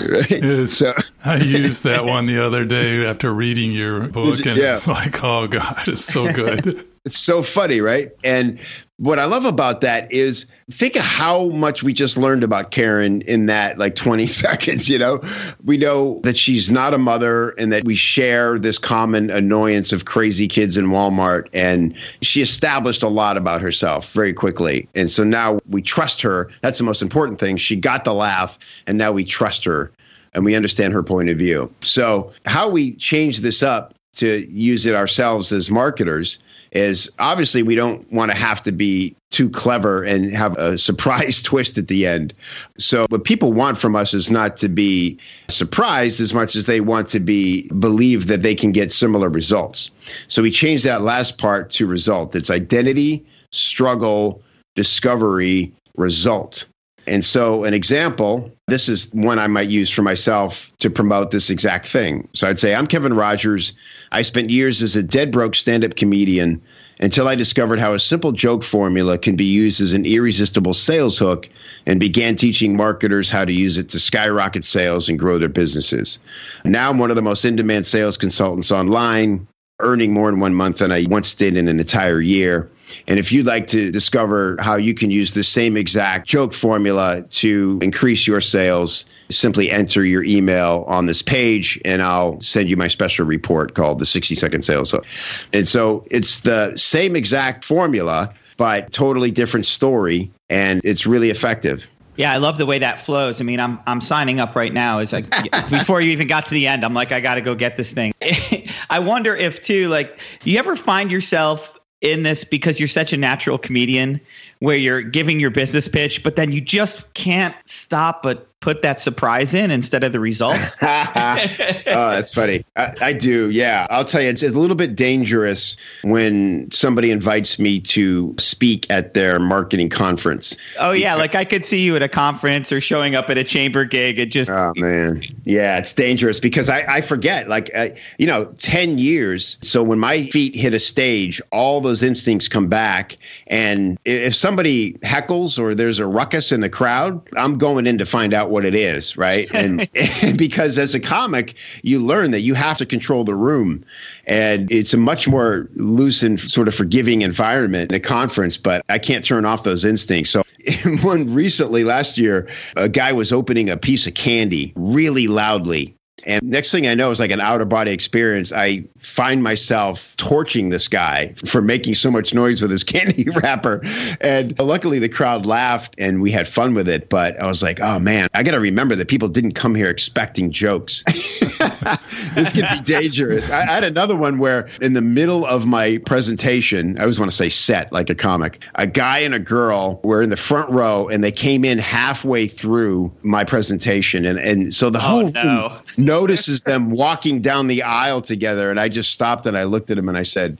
right? 0.00 0.66
so, 0.66 0.94
I 1.26 1.36
used 1.36 1.84
that 1.84 2.06
one 2.06 2.24
the 2.24 2.42
other 2.42 2.64
day 2.64 3.06
after 3.06 3.32
reading 3.32 3.72
your 3.72 4.08
book, 4.08 4.38
and 4.46 4.56
yeah. 4.56 4.72
it's 4.72 4.86
like, 4.86 5.22
oh 5.22 5.46
God, 5.46 5.88
it's 5.88 6.06
so 6.06 6.32
good. 6.32 6.86
it's 7.04 7.18
so 7.18 7.42
funny, 7.42 7.82
right? 7.82 8.12
And 8.24 8.58
what 8.98 9.18
I 9.18 9.24
love 9.24 9.44
about 9.44 9.80
that 9.80 10.10
is 10.12 10.46
think 10.70 10.94
of 10.94 11.02
how 11.02 11.48
much 11.48 11.82
we 11.82 11.92
just 11.92 12.16
learned 12.16 12.44
about 12.44 12.70
Karen 12.70 13.22
in 13.22 13.46
that 13.46 13.76
like 13.76 13.96
20 13.96 14.26
seconds, 14.28 14.88
you 14.88 14.98
know? 14.98 15.20
We 15.64 15.76
know 15.76 16.20
that 16.22 16.36
she's 16.36 16.70
not 16.70 16.94
a 16.94 16.98
mother 16.98 17.50
and 17.50 17.72
that 17.72 17.84
we 17.84 17.96
share 17.96 18.58
this 18.58 18.78
common 18.78 19.30
annoyance 19.30 19.92
of 19.92 20.04
crazy 20.04 20.46
kids 20.46 20.76
in 20.76 20.86
Walmart. 20.86 21.48
And 21.52 21.94
she 22.22 22.40
established 22.40 23.02
a 23.02 23.08
lot 23.08 23.36
about 23.36 23.60
herself 23.60 24.12
very 24.12 24.32
quickly. 24.32 24.88
And 24.94 25.10
so 25.10 25.24
now 25.24 25.58
we 25.68 25.82
trust 25.82 26.22
her. 26.22 26.50
That's 26.60 26.78
the 26.78 26.84
most 26.84 27.02
important 27.02 27.40
thing. 27.40 27.56
She 27.56 27.74
got 27.74 28.04
the 28.04 28.14
laugh, 28.14 28.58
and 28.86 28.96
now 28.96 29.10
we 29.10 29.24
trust 29.24 29.64
her 29.64 29.90
and 30.34 30.44
we 30.44 30.54
understand 30.54 30.92
her 30.92 31.02
point 31.02 31.28
of 31.28 31.38
view. 31.38 31.72
So, 31.82 32.32
how 32.44 32.68
we 32.68 32.94
change 32.96 33.40
this 33.40 33.62
up 33.62 33.94
to 34.14 34.46
use 34.50 34.86
it 34.86 34.94
ourselves 34.94 35.52
as 35.52 35.70
marketers 35.70 36.38
is 36.74 37.10
obviously 37.20 37.62
we 37.62 37.76
don't 37.76 38.10
want 38.12 38.30
to 38.30 38.36
have 38.36 38.60
to 38.64 38.72
be 38.72 39.14
too 39.30 39.48
clever 39.48 40.02
and 40.02 40.34
have 40.34 40.56
a 40.58 40.76
surprise 40.88 41.40
twist 41.40 41.78
at 41.78 41.88
the 41.88 42.06
end. 42.06 42.34
So 42.78 43.06
what 43.08 43.24
people 43.24 43.52
want 43.52 43.78
from 43.78 43.96
us 43.96 44.12
is 44.12 44.30
not 44.30 44.56
to 44.58 44.68
be 44.68 45.18
surprised 45.48 46.20
as 46.20 46.34
much 46.34 46.56
as 46.56 46.66
they 46.66 46.80
want 46.80 47.08
to 47.10 47.20
be 47.20 47.68
believe 47.78 48.26
that 48.26 48.42
they 48.42 48.54
can 48.54 48.72
get 48.72 48.92
similar 48.92 49.28
results. 49.28 49.90
So 50.28 50.42
we 50.42 50.50
changed 50.50 50.84
that 50.84 51.02
last 51.02 51.38
part 51.38 51.70
to 51.70 51.86
result. 51.86 52.34
It's 52.34 52.50
identity, 52.50 53.24
struggle, 53.50 54.42
discovery, 54.74 55.72
result. 55.96 56.66
And 57.06 57.24
so, 57.24 57.64
an 57.64 57.74
example 57.74 58.50
this 58.66 58.88
is 58.88 59.12
one 59.12 59.38
I 59.38 59.46
might 59.46 59.68
use 59.68 59.90
for 59.90 60.00
myself 60.02 60.72
to 60.78 60.88
promote 60.88 61.30
this 61.30 61.50
exact 61.50 61.86
thing. 61.86 62.28
So, 62.32 62.48
I'd 62.48 62.58
say, 62.58 62.74
I'm 62.74 62.86
Kevin 62.86 63.14
Rogers. 63.14 63.74
I 64.12 64.22
spent 64.22 64.50
years 64.50 64.82
as 64.82 64.96
a 64.96 65.02
dead 65.02 65.30
broke 65.30 65.54
stand 65.54 65.84
up 65.84 65.96
comedian 65.96 66.62
until 67.00 67.28
I 67.28 67.34
discovered 67.34 67.78
how 67.78 67.92
a 67.92 68.00
simple 68.00 68.32
joke 68.32 68.62
formula 68.62 69.18
can 69.18 69.36
be 69.36 69.44
used 69.44 69.80
as 69.80 69.92
an 69.92 70.06
irresistible 70.06 70.74
sales 70.74 71.18
hook 71.18 71.48
and 71.86 71.98
began 72.00 72.36
teaching 72.36 72.76
marketers 72.76 73.28
how 73.28 73.44
to 73.44 73.52
use 73.52 73.78
it 73.78 73.88
to 73.90 73.98
skyrocket 73.98 74.64
sales 74.64 75.08
and 75.08 75.18
grow 75.18 75.38
their 75.38 75.48
businesses. 75.48 76.18
Now, 76.64 76.90
I'm 76.90 76.98
one 76.98 77.10
of 77.10 77.16
the 77.16 77.22
most 77.22 77.44
in 77.44 77.56
demand 77.56 77.86
sales 77.86 78.16
consultants 78.16 78.70
online, 78.70 79.46
earning 79.80 80.12
more 80.12 80.28
in 80.28 80.40
one 80.40 80.54
month 80.54 80.78
than 80.78 80.92
I 80.92 81.06
once 81.08 81.34
did 81.34 81.56
in 81.56 81.68
an 81.68 81.80
entire 81.80 82.20
year. 82.20 82.70
And 83.06 83.18
if 83.18 83.32
you'd 83.32 83.46
like 83.46 83.66
to 83.68 83.90
discover 83.90 84.56
how 84.60 84.76
you 84.76 84.94
can 84.94 85.10
use 85.10 85.34
the 85.34 85.42
same 85.42 85.76
exact 85.76 86.26
joke 86.26 86.52
formula 86.54 87.22
to 87.22 87.78
increase 87.82 88.26
your 88.26 88.40
sales, 88.40 89.04
simply 89.30 89.70
enter 89.70 90.04
your 90.04 90.24
email 90.24 90.84
on 90.86 91.06
this 91.06 91.22
page 91.22 91.80
and 91.84 92.02
I'll 92.02 92.40
send 92.40 92.70
you 92.70 92.76
my 92.76 92.88
special 92.88 93.26
report 93.26 93.74
called 93.74 93.98
the 93.98 94.06
60 94.06 94.34
second 94.34 94.64
sales 94.64 94.90
hook. 94.90 95.06
And 95.52 95.66
so 95.66 96.04
it's 96.10 96.40
the 96.40 96.76
same 96.76 97.16
exact 97.16 97.64
formula, 97.64 98.32
but 98.56 98.92
totally 98.92 99.30
different 99.30 99.66
story. 99.66 100.30
And 100.50 100.80
it's 100.84 101.06
really 101.06 101.30
effective. 101.30 101.88
Yeah, 102.16 102.32
I 102.32 102.36
love 102.36 102.58
the 102.58 102.66
way 102.66 102.78
that 102.78 103.04
flows. 103.04 103.40
I 103.40 103.44
mean, 103.44 103.58
I'm 103.58 103.80
I'm 103.86 104.00
signing 104.00 104.38
up 104.38 104.54
right 104.54 104.72
now. 104.72 105.00
Is 105.00 105.12
like 105.12 105.26
before 105.70 106.00
you 106.00 106.12
even 106.12 106.28
got 106.28 106.46
to 106.46 106.54
the 106.54 106.66
end, 106.68 106.84
I'm 106.84 106.94
like, 106.94 107.10
I 107.10 107.20
got 107.20 107.34
to 107.36 107.40
go 107.40 107.54
get 107.54 107.76
this 107.76 107.92
thing. 107.92 108.12
I 108.90 109.00
wonder 109.00 109.34
if 109.34 109.62
too, 109.62 109.88
like, 109.88 110.18
you 110.44 110.58
ever 110.58 110.76
find 110.76 111.10
yourself 111.10 111.76
in 112.00 112.22
this 112.22 112.44
because 112.44 112.78
you're 112.78 112.88
such 112.88 113.12
a 113.12 113.16
natural 113.16 113.58
comedian 113.58 114.20
where 114.58 114.76
you're 114.76 115.02
giving 115.02 115.40
your 115.40 115.50
business 115.50 115.88
pitch, 115.88 116.22
but 116.22 116.36
then 116.36 116.52
you 116.52 116.60
just 116.60 117.12
can't 117.14 117.54
stop 117.64 118.22
but 118.22 118.48
put 118.64 118.80
that 118.80 118.98
surprise 118.98 119.52
in 119.52 119.70
instead 119.70 120.02
of 120.04 120.12
the 120.12 120.18
result? 120.18 120.56
oh, 120.82 121.36
that's 121.84 122.32
funny. 122.32 122.64
I, 122.76 122.94
I, 123.02 123.12
do. 123.12 123.50
Yeah. 123.50 123.86
I'll 123.90 124.06
tell 124.06 124.22
you, 124.22 124.30
it's 124.30 124.42
a 124.42 124.48
little 124.48 124.74
bit 124.74 124.96
dangerous 124.96 125.76
when 126.02 126.70
somebody 126.70 127.10
invites 127.10 127.58
me 127.58 127.78
to 127.80 128.34
speak 128.38 128.90
at 128.90 129.12
their 129.12 129.38
marketing 129.38 129.90
conference. 129.90 130.56
Oh, 130.78 130.92
yeah. 130.92 131.14
Like 131.14 131.34
I 131.34 131.44
could 131.44 131.62
see 131.62 131.84
you 131.84 131.94
at 131.94 132.02
a 132.02 132.08
conference 132.08 132.72
or 132.72 132.80
showing 132.80 133.14
up 133.14 133.28
at 133.28 133.36
a 133.36 133.44
chamber 133.44 133.84
gig. 133.84 134.18
It 134.18 134.30
just. 134.30 134.50
Oh, 134.50 134.72
man. 134.76 135.22
Yeah. 135.44 135.76
It's 135.76 135.92
dangerous 135.92 136.40
because 136.40 136.70
I, 136.70 136.86
I 136.88 137.00
forget, 137.02 137.48
like, 137.48 137.70
uh, 137.74 137.88
you 138.16 138.26
know, 138.26 138.46
10 138.60 138.96
years. 138.96 139.58
So 139.60 139.82
when 139.82 139.98
my 139.98 140.24
feet 140.28 140.56
hit 140.56 140.72
a 140.72 140.78
stage, 140.78 141.42
all 141.52 141.82
those 141.82 142.02
instincts 142.02 142.48
come 142.48 142.68
back. 142.68 143.18
And 143.46 143.98
if 144.06 144.34
somebody 144.34 144.94
heckles 144.94 145.58
or 145.58 145.74
there's 145.74 145.98
a 145.98 146.06
ruckus 146.06 146.50
in 146.50 146.62
the 146.62 146.70
crowd, 146.70 147.20
I'm 147.36 147.58
going 147.58 147.86
in 147.86 147.98
to 147.98 148.06
find 148.06 148.32
out 148.32 148.53
what 148.54 148.64
it 148.64 148.74
is, 148.74 149.16
right? 149.16 149.50
And, 149.52 149.88
because 150.36 150.78
as 150.78 150.94
a 150.94 151.00
comic, 151.00 151.56
you 151.82 152.00
learn 152.00 152.30
that 152.30 152.40
you 152.40 152.54
have 152.54 152.78
to 152.78 152.86
control 152.86 153.24
the 153.24 153.34
room. 153.34 153.84
And 154.26 154.70
it's 154.70 154.94
a 154.94 154.96
much 154.96 155.26
more 155.26 155.68
loose 155.74 156.22
and 156.22 156.38
sort 156.38 156.68
of 156.68 156.74
forgiving 156.74 157.22
environment 157.22 157.90
in 157.90 157.96
a 157.96 158.00
conference, 158.00 158.56
but 158.56 158.84
I 158.88 158.98
can't 158.98 159.24
turn 159.24 159.44
off 159.44 159.64
those 159.64 159.84
instincts. 159.84 160.30
So 160.30 160.44
one 161.02 161.34
recently 161.34 161.82
last 161.82 162.16
year, 162.16 162.48
a 162.76 162.88
guy 162.88 163.12
was 163.12 163.32
opening 163.32 163.68
a 163.68 163.76
piece 163.76 164.06
of 164.06 164.14
candy 164.14 164.72
really 164.76 165.26
loudly 165.26 165.94
and 166.26 166.42
next 166.42 166.70
thing 166.70 166.86
I 166.86 166.94
know 166.94 167.10
is 167.10 167.20
like 167.20 167.30
an 167.30 167.40
out 167.40 167.60
of 167.60 167.68
body 167.68 167.90
experience. 167.90 168.52
I 168.52 168.84
find 168.98 169.42
myself 169.42 170.14
torching 170.16 170.70
this 170.70 170.88
guy 170.88 171.34
for 171.44 171.60
making 171.60 171.96
so 171.96 172.10
much 172.10 172.32
noise 172.32 172.62
with 172.62 172.70
his 172.70 172.84
candy 172.94 173.26
wrapper. 173.34 173.80
And 174.20 174.58
luckily 174.60 174.98
the 174.98 175.08
crowd 175.08 175.44
laughed 175.46 175.94
and 175.98 176.22
we 176.22 176.30
had 176.30 176.48
fun 176.48 176.74
with 176.74 176.88
it. 176.88 177.08
But 177.08 177.38
I 177.40 177.46
was 177.46 177.62
like, 177.62 177.80
oh 177.80 177.98
man, 177.98 178.28
I 178.34 178.42
got 178.42 178.52
to 178.52 178.60
remember 178.60 178.96
that 178.96 179.08
people 179.08 179.28
didn't 179.28 179.52
come 179.52 179.74
here 179.74 179.90
expecting 179.90 180.50
jokes. 180.50 181.04
this 182.34 182.52
could 182.52 182.68
be 182.70 182.80
dangerous. 182.84 183.50
I, 183.50 183.62
I, 183.62 183.74
had 183.74 183.84
another 183.84 184.16
one 184.16 184.38
where 184.38 184.68
in 184.80 184.94
the 184.94 185.02
middle 185.02 185.44
of 185.44 185.66
my 185.66 185.98
presentation, 185.98 186.96
I 186.98 187.02
always 187.02 187.18
want 187.18 187.30
to 187.30 187.36
say 187.36 187.48
set 187.48 187.92
like 187.92 188.08
a 188.08 188.14
comic, 188.14 188.64
a 188.76 188.86
guy 188.86 189.18
and 189.18 189.34
a 189.34 189.38
girl 189.38 190.00
were 190.04 190.22
in 190.22 190.30
the 190.30 190.36
front 190.36 190.70
row 190.70 191.08
and 191.08 191.22
they 191.22 191.32
came 191.32 191.64
in 191.64 191.78
halfway 191.78 192.46
through 192.48 193.12
my 193.22 193.44
presentation. 193.44 194.24
And, 194.24 194.38
and 194.38 194.74
so 194.74 194.90
the 194.90 194.98
oh, 194.98 195.02
whole 195.02 195.30
no. 195.32 195.80
no 195.96 196.03
notices 196.04 196.62
them 196.62 196.90
walking 196.90 197.40
down 197.40 197.66
the 197.66 197.82
aisle 197.82 198.20
together, 198.20 198.70
and 198.70 198.78
I 198.78 198.88
just 198.88 199.12
stopped 199.12 199.46
and 199.46 199.56
I 199.56 199.64
looked 199.64 199.90
at 199.90 199.98
him 199.98 200.08
and 200.08 200.18
I 200.18 200.22
said, 200.22 200.58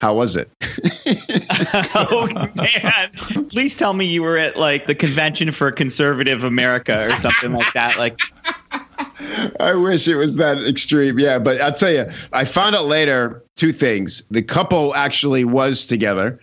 "How 0.00 0.14
was 0.14 0.36
it?" 0.36 0.50
oh 1.94 2.28
man! 2.54 3.48
Please 3.48 3.74
tell 3.76 3.92
me 3.92 4.06
you 4.06 4.22
were 4.22 4.38
at 4.38 4.56
like 4.56 4.86
the 4.86 4.94
convention 4.94 5.52
for 5.52 5.70
conservative 5.72 6.44
America 6.44 7.08
or 7.08 7.16
something 7.16 7.52
like 7.52 7.72
that. 7.74 7.98
Like, 7.98 8.18
I 9.60 9.74
wish 9.74 10.08
it 10.08 10.16
was 10.16 10.36
that 10.36 10.58
extreme. 10.58 11.18
Yeah, 11.18 11.38
but 11.38 11.60
I'll 11.60 11.72
tell 11.72 11.92
you, 11.92 12.06
I 12.32 12.44
found 12.44 12.74
out 12.74 12.86
later 12.86 13.42
two 13.56 13.72
things. 13.72 14.22
The 14.30 14.42
couple 14.42 14.94
actually 14.94 15.44
was 15.44 15.86
together, 15.86 16.38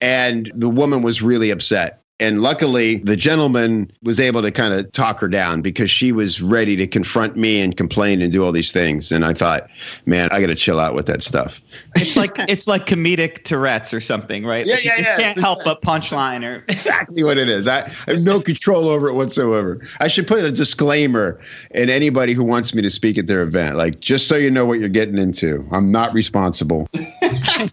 and 0.00 0.50
the 0.54 0.68
woman 0.68 1.02
was 1.02 1.22
really 1.22 1.50
upset. 1.50 1.97
And 2.20 2.42
luckily, 2.42 2.96
the 2.98 3.16
gentleman 3.16 3.92
was 4.02 4.18
able 4.18 4.42
to 4.42 4.50
kind 4.50 4.74
of 4.74 4.90
talk 4.90 5.20
her 5.20 5.28
down 5.28 5.62
because 5.62 5.88
she 5.88 6.10
was 6.10 6.42
ready 6.42 6.74
to 6.74 6.86
confront 6.86 7.36
me 7.36 7.60
and 7.60 7.76
complain 7.76 8.20
and 8.20 8.32
do 8.32 8.44
all 8.44 8.50
these 8.50 8.72
things. 8.72 9.12
And 9.12 9.24
I 9.24 9.34
thought, 9.34 9.68
man, 10.06 10.28
I 10.32 10.40
got 10.40 10.48
to 10.48 10.56
chill 10.56 10.80
out 10.80 10.94
with 10.94 11.06
that 11.06 11.22
stuff. 11.22 11.60
It's 11.94 12.16
like 12.16 12.32
it's 12.48 12.66
like 12.66 12.86
comedic 12.86 13.44
Tourette's 13.44 13.94
or 13.94 14.00
something, 14.00 14.44
right? 14.44 14.66
Yeah, 14.66 14.74
like 14.74 14.84
yeah, 14.84 14.96
you 14.96 15.02
yeah. 15.04 15.16
Can't 15.16 15.38
help 15.38 15.64
but 15.64 15.82
punchline 15.82 16.44
or 16.44 16.64
exactly 16.68 17.22
what 17.22 17.38
it 17.38 17.48
is. 17.48 17.68
I, 17.68 17.82
I 17.82 18.12
have 18.12 18.22
no 18.22 18.40
control 18.40 18.88
over 18.88 19.08
it 19.08 19.14
whatsoever. 19.14 19.86
I 20.00 20.08
should 20.08 20.26
put 20.26 20.44
a 20.44 20.50
disclaimer 20.50 21.40
in 21.70 21.90
anybody 21.90 22.32
who 22.32 22.44
wants 22.44 22.74
me 22.74 22.82
to 22.82 22.90
speak 22.90 23.18
at 23.18 23.26
their 23.26 23.42
event, 23.42 23.76
like 23.76 24.00
just 24.00 24.28
so 24.28 24.36
you 24.36 24.50
know 24.50 24.66
what 24.66 24.80
you're 24.80 24.88
getting 24.88 25.18
into. 25.18 25.66
I'm 25.70 25.92
not 25.92 26.12
responsible. 26.12 26.88
and 26.94 27.10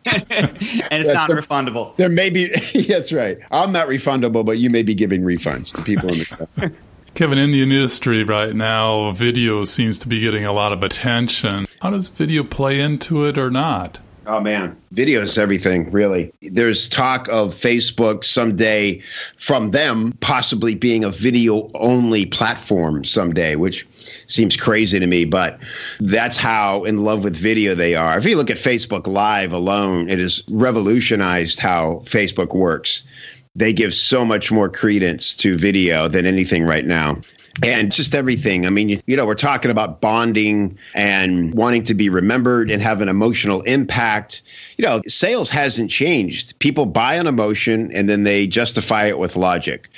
it's 0.06 1.08
yes, 1.08 1.14
not 1.14 1.28
there, 1.28 1.42
refundable. 1.42 1.96
There 1.98 2.10
may 2.10 2.30
be. 2.30 2.48
that's 2.88 3.12
right. 3.12 3.38
I'm 3.52 3.72
not 3.72 3.88
refundable, 3.88 4.35
but 4.44 4.58
you 4.58 4.70
may 4.70 4.84
be 4.84 4.94
giving 4.94 5.22
refunds 5.22 5.74
to 5.76 5.82
people 5.84 6.10
in 6.10 6.20
the. 6.20 6.72
Kevin, 7.16 7.38
in 7.38 7.52
the 7.52 7.64
industry 7.64 8.26
right 8.26 8.54
now, 8.54 9.12
video 9.12 9.64
seems 9.64 10.00
to 10.00 10.10
be 10.10 10.20
getting 10.20 10.44
a 10.44 10.52
lot 10.52 10.74
of 10.74 10.84
attention. 10.84 11.66
How 11.82 11.90
does 11.92 12.10
video 12.10 12.44
play 12.44 12.82
into 12.82 13.24
it 13.24 13.38
or 13.38 13.50
not? 13.50 14.00
Oh 14.28 14.40
man, 14.40 14.76
video 14.92 15.22
is 15.22 15.38
everything, 15.38 15.92
really. 15.92 16.34
There's 16.42 16.90
talk 16.90 17.28
of 17.28 17.54
Facebook 17.54 18.24
someday 18.24 19.02
from 19.38 19.70
them 19.70 20.18
possibly 20.20 20.74
being 20.74 21.04
a 21.04 21.12
video 21.12 21.70
only 21.76 22.26
platform 22.26 23.06
someday, 23.06 23.56
which 23.56 23.88
seems 24.26 24.58
crazy 24.58 25.00
to 25.00 25.06
me, 25.06 25.26
but 25.26 25.60
that's 26.00 26.38
how 26.38 26.86
in 26.86 27.04
love 27.04 27.24
with 27.24 27.36
video 27.36 27.76
they 27.76 27.94
are. 27.94 28.18
If 28.18 28.26
you 28.26 28.36
look 28.36 28.50
at 28.50 28.58
Facebook 28.58 29.06
Live 29.06 29.54
alone, 29.54 30.10
it 30.10 30.18
has 30.18 30.42
revolutionized 30.50 31.60
how 31.60 32.02
Facebook 32.06 32.56
works. 32.56 33.04
They 33.56 33.74
give 33.74 33.94
so 33.94 34.26
much 34.26 34.52
more 34.52 34.70
credence 34.70 35.34
to 35.38 35.58
video 35.58 36.08
than 36.08 36.26
anything 36.26 36.64
right 36.64 36.86
now 36.86 37.22
and 37.64 37.92
just 37.92 38.14
everything. 38.16 38.66
I 38.66 38.70
mean, 38.70 39.02
you, 39.06 39.16
know, 39.16 39.26
we're 39.26 39.36
talking 39.36 39.72
about 39.72 40.02
bonding 40.02 40.78
and 40.94 41.54
wanting 41.54 41.84
to 41.84 41.94
be 41.94 42.10
remembered 42.10 42.70
and 42.70 42.82
have 42.82 43.02
an 43.02 43.10
emotional 43.10 43.62
impact. 43.62 44.42
You 44.78 44.86
know, 44.86 45.02
sales 45.08 45.50
hasn't 45.50 45.90
changed. 45.90 46.58
People 46.60 46.86
buy 46.86 47.16
an 47.16 47.28
emotion 47.28 47.92
and 47.94 48.10
then 48.10 48.24
they 48.24 48.48
justify 48.48 49.06
it 49.06 49.20
with 49.20 49.36
logic. 49.36 49.90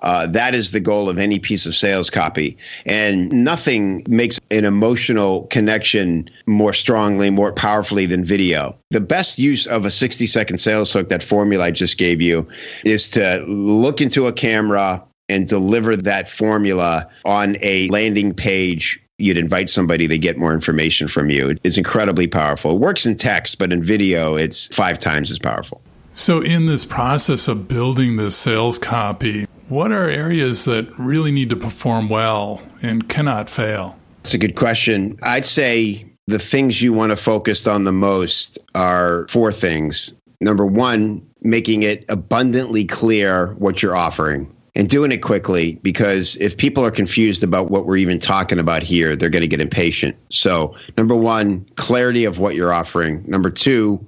Uh, 0.00 0.26
that 0.26 0.54
is 0.54 0.72
the 0.72 0.80
goal 0.80 1.08
of 1.08 1.18
any 1.18 1.38
piece 1.38 1.64
of 1.64 1.74
sales 1.74 2.10
copy. 2.10 2.56
And 2.84 3.32
nothing 3.32 4.04
makes 4.06 4.38
an 4.50 4.64
emotional 4.64 5.44
connection 5.44 6.28
more 6.46 6.74
strongly, 6.74 7.30
more 7.30 7.52
powerfully 7.52 8.04
than 8.04 8.24
video. 8.24 8.76
The 8.90 9.00
best 9.00 9.38
use 9.38 9.66
of 9.66 9.86
a 9.86 9.90
60 9.90 10.26
second 10.26 10.58
sales 10.58 10.92
hook, 10.92 11.08
that 11.08 11.22
formula 11.22 11.64
I 11.64 11.70
just 11.70 11.96
gave 11.96 12.20
you, 12.20 12.46
is 12.84 13.08
to 13.12 13.42
look 13.46 14.02
into 14.02 14.26
a 14.26 14.32
camera 14.32 15.02
and 15.28 15.48
deliver 15.48 15.96
that 15.96 16.28
formula 16.28 17.08
on 17.24 17.56
a 17.60 17.88
landing 17.88 18.34
page 18.34 19.00
you'd 19.18 19.38
invite 19.38 19.70
somebody 19.70 20.08
to 20.08 20.18
get 20.18 20.36
more 20.36 20.52
information 20.52 21.08
from 21.08 21.30
you. 21.30 21.54
It's 21.62 21.76
incredibly 21.76 22.26
powerful. 22.26 22.72
It 22.72 22.80
works 22.80 23.06
in 23.06 23.16
text, 23.16 23.58
but 23.58 23.72
in 23.72 23.82
video, 23.82 24.36
it's 24.36 24.66
five 24.74 24.98
times 24.98 25.30
as 25.30 25.38
powerful. 25.38 25.80
So, 26.14 26.40
in 26.40 26.66
this 26.66 26.84
process 26.84 27.48
of 27.48 27.66
building 27.66 28.16
this 28.16 28.36
sales 28.36 28.78
copy, 28.78 29.46
what 29.68 29.90
are 29.90 30.08
areas 30.08 30.64
that 30.66 30.88
really 30.98 31.32
need 31.32 31.50
to 31.50 31.56
perform 31.56 32.08
well 32.08 32.62
and 32.82 33.08
cannot 33.08 33.50
fail? 33.50 33.96
That's 34.22 34.34
a 34.34 34.38
good 34.38 34.56
question. 34.56 35.18
I'd 35.22 35.46
say 35.46 36.06
the 36.26 36.38
things 36.38 36.82
you 36.82 36.92
want 36.92 37.10
to 37.10 37.16
focus 37.16 37.66
on 37.66 37.84
the 37.84 37.92
most 37.92 38.58
are 38.74 39.26
four 39.28 39.52
things. 39.52 40.14
Number 40.40 40.64
one, 40.64 41.26
making 41.42 41.82
it 41.82 42.04
abundantly 42.08 42.84
clear 42.84 43.54
what 43.54 43.82
you're 43.82 43.96
offering 43.96 44.54
and 44.74 44.88
doing 44.88 45.12
it 45.12 45.18
quickly 45.18 45.74
because 45.82 46.36
if 46.36 46.56
people 46.56 46.84
are 46.84 46.90
confused 46.90 47.44
about 47.44 47.70
what 47.70 47.86
we're 47.86 47.96
even 47.96 48.18
talking 48.18 48.58
about 48.58 48.82
here, 48.82 49.14
they're 49.14 49.30
going 49.30 49.42
to 49.42 49.48
get 49.48 49.60
impatient. 49.60 50.16
So, 50.30 50.74
number 50.96 51.14
one, 51.14 51.64
clarity 51.76 52.24
of 52.24 52.38
what 52.38 52.54
you're 52.54 52.72
offering. 52.72 53.24
Number 53.26 53.50
two, 53.50 54.04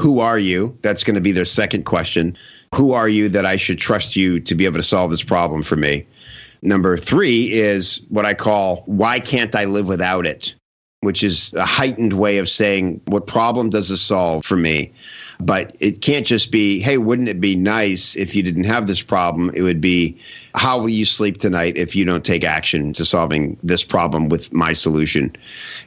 who 0.00 0.20
are 0.20 0.38
you? 0.38 0.76
That's 0.82 1.04
going 1.04 1.14
to 1.14 1.20
be 1.20 1.32
their 1.32 1.44
second 1.44 1.84
question. 1.84 2.36
Who 2.74 2.92
are 2.92 3.08
you 3.08 3.28
that 3.30 3.46
I 3.46 3.56
should 3.56 3.78
trust 3.78 4.16
you 4.16 4.40
to 4.40 4.54
be 4.54 4.64
able 4.64 4.76
to 4.76 4.82
solve 4.82 5.10
this 5.10 5.22
problem 5.22 5.62
for 5.62 5.76
me? 5.76 6.06
Number 6.62 6.96
three 6.96 7.52
is 7.52 8.00
what 8.08 8.26
I 8.26 8.34
call, 8.34 8.82
why 8.86 9.20
can't 9.20 9.54
I 9.54 9.64
live 9.64 9.86
without 9.86 10.26
it? 10.26 10.54
Which 11.00 11.22
is 11.22 11.52
a 11.54 11.64
heightened 11.64 12.14
way 12.14 12.38
of 12.38 12.48
saying, 12.48 13.00
what 13.06 13.28
problem 13.28 13.70
does 13.70 13.88
this 13.88 14.02
solve 14.02 14.44
for 14.44 14.56
me? 14.56 14.92
But 15.40 15.76
it 15.78 16.02
can't 16.02 16.26
just 16.26 16.50
be, 16.50 16.80
hey, 16.80 16.98
wouldn't 16.98 17.28
it 17.28 17.40
be 17.40 17.54
nice 17.54 18.16
if 18.16 18.34
you 18.34 18.42
didn't 18.42 18.64
have 18.64 18.86
this 18.86 19.02
problem? 19.02 19.50
It 19.54 19.62
would 19.62 19.80
be, 19.80 20.18
how 20.54 20.78
will 20.78 20.88
you 20.88 21.04
sleep 21.04 21.38
tonight 21.38 21.76
if 21.76 21.94
you 21.94 22.04
don't 22.04 22.24
take 22.24 22.44
action 22.44 22.92
to 22.94 23.04
solving 23.04 23.56
this 23.62 23.84
problem 23.84 24.28
with 24.28 24.52
my 24.52 24.72
solution? 24.72 25.34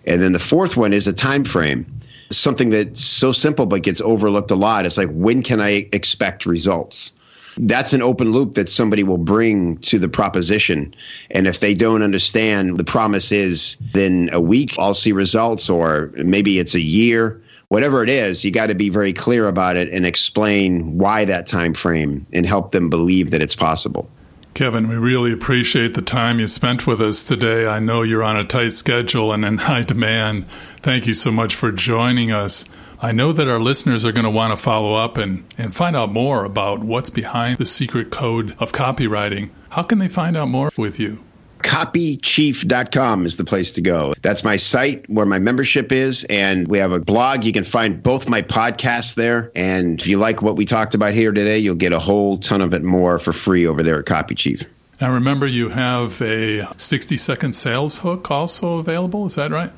And 0.05 0.21
then 0.21 0.31
the 0.31 0.39
fourth 0.39 0.77
one 0.77 0.93
is 0.93 1.05
a 1.05 1.13
time 1.13 1.43
frame. 1.43 1.85
Something 2.31 2.69
that's 2.69 3.03
so 3.03 3.33
simple 3.33 3.65
but 3.65 3.83
gets 3.83 3.99
overlooked 3.99 4.51
a 4.51 4.55
lot. 4.55 4.85
It's 4.85 4.97
like, 4.97 5.09
when 5.11 5.43
can 5.43 5.59
I 5.59 5.89
expect 5.91 6.45
results? 6.45 7.11
that's 7.57 7.93
an 7.93 8.01
open 8.01 8.31
loop 8.31 8.55
that 8.55 8.69
somebody 8.69 9.03
will 9.03 9.17
bring 9.17 9.77
to 9.79 9.99
the 9.99 10.07
proposition. 10.07 10.93
And 11.31 11.47
if 11.47 11.59
they 11.59 11.73
don't 11.73 12.01
understand 12.01 12.77
the 12.77 12.83
promise 12.83 13.31
is, 13.31 13.77
then 13.93 14.29
a 14.31 14.39
week 14.39 14.75
I'll 14.79 14.93
see 14.93 15.11
results, 15.11 15.69
or 15.69 16.11
maybe 16.15 16.59
it's 16.59 16.75
a 16.75 16.81
year 16.81 17.41
whatever 17.71 18.03
it 18.03 18.09
is, 18.09 18.43
you 18.43 18.51
got 18.51 18.67
to 18.67 18.75
be 18.75 18.89
very 18.89 19.13
clear 19.13 19.47
about 19.47 19.77
it 19.77 19.87
and 19.93 20.05
explain 20.05 20.97
why 20.97 21.23
that 21.23 21.47
time 21.47 21.73
frame 21.73 22.25
and 22.33 22.45
help 22.45 22.73
them 22.73 22.89
believe 22.89 23.31
that 23.31 23.41
it's 23.41 23.55
possible. 23.55 24.09
Kevin, 24.53 24.89
we 24.89 24.95
really 24.95 25.31
appreciate 25.31 25.93
the 25.93 26.01
time 26.01 26.37
you 26.37 26.49
spent 26.49 26.85
with 26.85 26.99
us 26.99 27.23
today. 27.23 27.65
I 27.65 27.79
know 27.79 28.01
you're 28.01 28.23
on 28.23 28.35
a 28.35 28.43
tight 28.43 28.73
schedule 28.73 29.31
and 29.31 29.45
in 29.45 29.57
high 29.69 29.83
demand. 29.83 30.49
Thank 30.81 31.07
you 31.07 31.13
so 31.13 31.31
much 31.31 31.55
for 31.55 31.71
joining 31.71 32.29
us. 32.29 32.65
I 33.01 33.13
know 33.13 33.31
that 33.31 33.47
our 33.47 33.61
listeners 33.61 34.05
are 34.05 34.11
going 34.11 34.25
to 34.25 34.29
want 34.29 34.51
to 34.51 34.57
follow 34.57 34.95
up 34.95 35.15
and, 35.15 35.45
and 35.57 35.73
find 35.73 35.95
out 35.95 36.11
more 36.11 36.43
about 36.43 36.79
what's 36.79 37.09
behind 37.09 37.57
the 37.57 37.65
secret 37.65 38.11
code 38.11 38.53
of 38.59 38.73
copywriting. 38.73 39.49
How 39.69 39.83
can 39.83 39.99
they 39.99 40.09
find 40.09 40.35
out 40.35 40.49
more 40.49 40.73
with 40.75 40.99
you? 40.99 41.23
copychief.com 41.61 43.25
is 43.25 43.37
the 43.37 43.45
place 43.45 43.71
to 43.73 43.81
go. 43.81 44.13
That's 44.21 44.43
my 44.43 44.57
site 44.57 45.09
where 45.09 45.25
my 45.25 45.39
membership 45.39 45.91
is. 45.91 46.23
And 46.25 46.67
we 46.67 46.77
have 46.77 46.91
a 46.91 46.99
blog. 46.99 47.43
You 47.45 47.53
can 47.53 47.63
find 47.63 48.01
both 48.01 48.27
my 48.27 48.41
podcasts 48.41 49.15
there. 49.15 49.51
And 49.55 49.99
if 49.99 50.07
you 50.07 50.17
like 50.17 50.41
what 50.41 50.55
we 50.55 50.65
talked 50.65 50.95
about 50.95 51.13
here 51.13 51.31
today, 51.31 51.57
you'll 51.57 51.75
get 51.75 51.93
a 51.93 51.99
whole 51.99 52.37
ton 52.37 52.61
of 52.61 52.73
it 52.73 52.83
more 52.83 53.19
for 53.19 53.33
free 53.33 53.65
over 53.65 53.83
there 53.83 53.99
at 53.99 54.05
Copy 54.05 54.35
Chief. 54.35 54.63
Now, 54.99 55.11
remember, 55.11 55.47
you 55.47 55.69
have 55.69 56.21
a 56.21 56.67
60 56.77 57.17
second 57.17 57.53
sales 57.53 57.99
hook 57.99 58.29
also 58.29 58.77
available. 58.77 59.25
Is 59.25 59.35
that 59.35 59.49
right? 59.49 59.71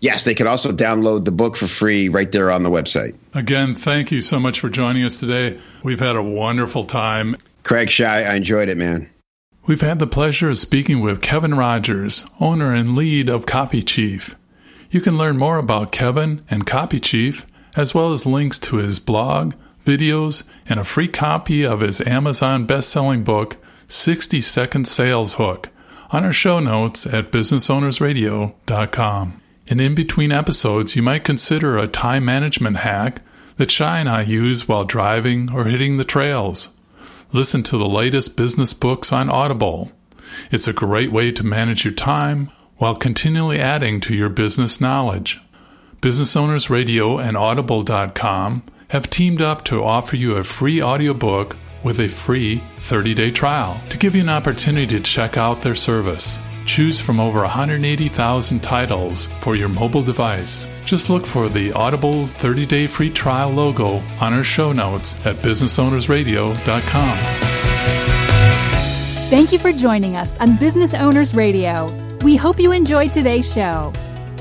Yes, 0.00 0.24
they 0.24 0.34
can 0.34 0.46
also 0.46 0.70
download 0.72 1.24
the 1.24 1.30
book 1.30 1.56
for 1.56 1.66
free 1.66 2.08
right 2.08 2.30
there 2.30 2.50
on 2.50 2.62
the 2.62 2.70
website. 2.70 3.14
Again, 3.32 3.74
thank 3.74 4.10
you 4.10 4.20
so 4.20 4.38
much 4.38 4.60
for 4.60 4.68
joining 4.68 5.04
us 5.04 5.20
today. 5.20 5.58
We've 5.82 6.00
had 6.00 6.16
a 6.16 6.22
wonderful 6.22 6.84
time. 6.84 7.36
Craig 7.62 7.88
Shai, 7.88 8.24
I 8.24 8.34
enjoyed 8.34 8.68
it, 8.68 8.76
man. 8.76 9.08
We've 9.66 9.80
had 9.80 9.98
the 9.98 10.06
pleasure 10.06 10.50
of 10.50 10.58
speaking 10.58 11.00
with 11.00 11.22
Kevin 11.22 11.54
Rogers, 11.54 12.26
owner 12.38 12.74
and 12.74 12.94
lead 12.94 13.30
of 13.30 13.46
Copy 13.46 13.80
Chief. 13.80 14.36
You 14.90 15.00
can 15.00 15.16
learn 15.16 15.38
more 15.38 15.56
about 15.56 15.90
Kevin 15.90 16.44
and 16.50 16.66
Copy 16.66 17.00
Chief, 17.00 17.46
as 17.74 17.94
well 17.94 18.12
as 18.12 18.26
links 18.26 18.58
to 18.58 18.76
his 18.76 18.98
blog, 18.98 19.54
videos, 19.82 20.46
and 20.68 20.78
a 20.78 20.84
free 20.84 21.08
copy 21.08 21.64
of 21.64 21.80
his 21.80 22.02
Amazon 22.02 22.66
best-selling 22.66 23.24
book, 23.24 23.56
60 23.88 24.42
Second 24.42 24.86
Sales 24.86 25.36
Hook, 25.36 25.70
on 26.10 26.24
our 26.24 26.32
show 26.34 26.60
notes 26.60 27.06
at 27.06 27.32
businessownersradio.com. 27.32 29.40
And 29.68 29.80
in 29.80 29.94
between 29.94 30.30
episodes, 30.30 30.94
you 30.94 31.02
might 31.02 31.24
consider 31.24 31.78
a 31.78 31.86
time 31.86 32.26
management 32.26 32.76
hack 32.76 33.22
that 33.56 33.70
Shai 33.70 34.00
and 34.00 34.10
I 34.10 34.24
use 34.24 34.68
while 34.68 34.84
driving 34.84 35.50
or 35.50 35.64
hitting 35.64 35.96
the 35.96 36.04
trails. 36.04 36.68
Listen 37.34 37.64
to 37.64 37.76
the 37.76 37.88
latest 37.88 38.36
business 38.36 38.72
books 38.72 39.12
on 39.12 39.28
Audible. 39.28 39.90
It's 40.52 40.68
a 40.68 40.72
great 40.72 41.10
way 41.10 41.32
to 41.32 41.44
manage 41.44 41.84
your 41.84 41.92
time 41.92 42.48
while 42.76 42.94
continually 42.94 43.58
adding 43.58 43.98
to 44.02 44.14
your 44.14 44.28
business 44.28 44.80
knowledge. 44.80 45.40
Business 46.00 46.36
Owners 46.36 46.70
Radio 46.70 47.18
and 47.18 47.36
Audible.com 47.36 48.62
have 48.90 49.10
teamed 49.10 49.42
up 49.42 49.64
to 49.64 49.82
offer 49.82 50.14
you 50.14 50.36
a 50.36 50.44
free 50.44 50.80
audiobook 50.80 51.56
with 51.82 51.98
a 51.98 52.06
free 52.06 52.58
30 52.76 53.14
day 53.14 53.32
trial 53.32 53.80
to 53.90 53.98
give 53.98 54.14
you 54.14 54.22
an 54.22 54.28
opportunity 54.28 54.86
to 54.86 55.00
check 55.00 55.36
out 55.36 55.60
their 55.62 55.74
service. 55.74 56.38
Choose 56.64 57.00
from 57.00 57.20
over 57.20 57.40
180,000 57.40 58.60
titles 58.62 59.26
for 59.26 59.56
your 59.56 59.68
mobile 59.68 60.02
device. 60.02 60.66
Just 60.84 61.10
look 61.10 61.26
for 61.26 61.48
the 61.48 61.72
Audible 61.72 62.26
30 62.26 62.66
day 62.66 62.86
free 62.86 63.10
trial 63.10 63.50
logo 63.50 64.02
on 64.20 64.32
our 64.32 64.44
show 64.44 64.72
notes 64.72 65.14
at 65.26 65.36
businessownersradio.com. 65.36 67.18
Thank 69.30 69.52
you 69.52 69.58
for 69.58 69.72
joining 69.72 70.16
us 70.16 70.38
on 70.38 70.56
Business 70.56 70.94
Owners 70.94 71.34
Radio. 71.34 71.90
We 72.22 72.36
hope 72.36 72.60
you 72.60 72.72
enjoyed 72.72 73.12
today's 73.12 73.52
show. 73.52 73.92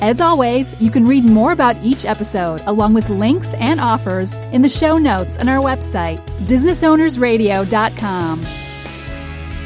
As 0.01 0.19
always, 0.21 0.81
you 0.81 0.91
can 0.91 1.05
read 1.07 1.23
more 1.23 1.51
about 1.53 1.75
each 1.83 2.05
episode 2.05 2.61
along 2.67 2.93
with 2.93 3.09
links 3.09 3.53
and 3.55 3.79
offers 3.79 4.33
in 4.51 4.61
the 4.61 4.69
show 4.69 4.97
notes 4.97 5.37
on 5.39 5.47
our 5.47 5.63
website, 5.63 6.17
businessownersradio.com. 6.47 8.41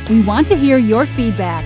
We 0.10 0.22
want 0.24 0.48
to 0.48 0.56
hear 0.56 0.78
your 0.78 1.06
feedback 1.06 1.65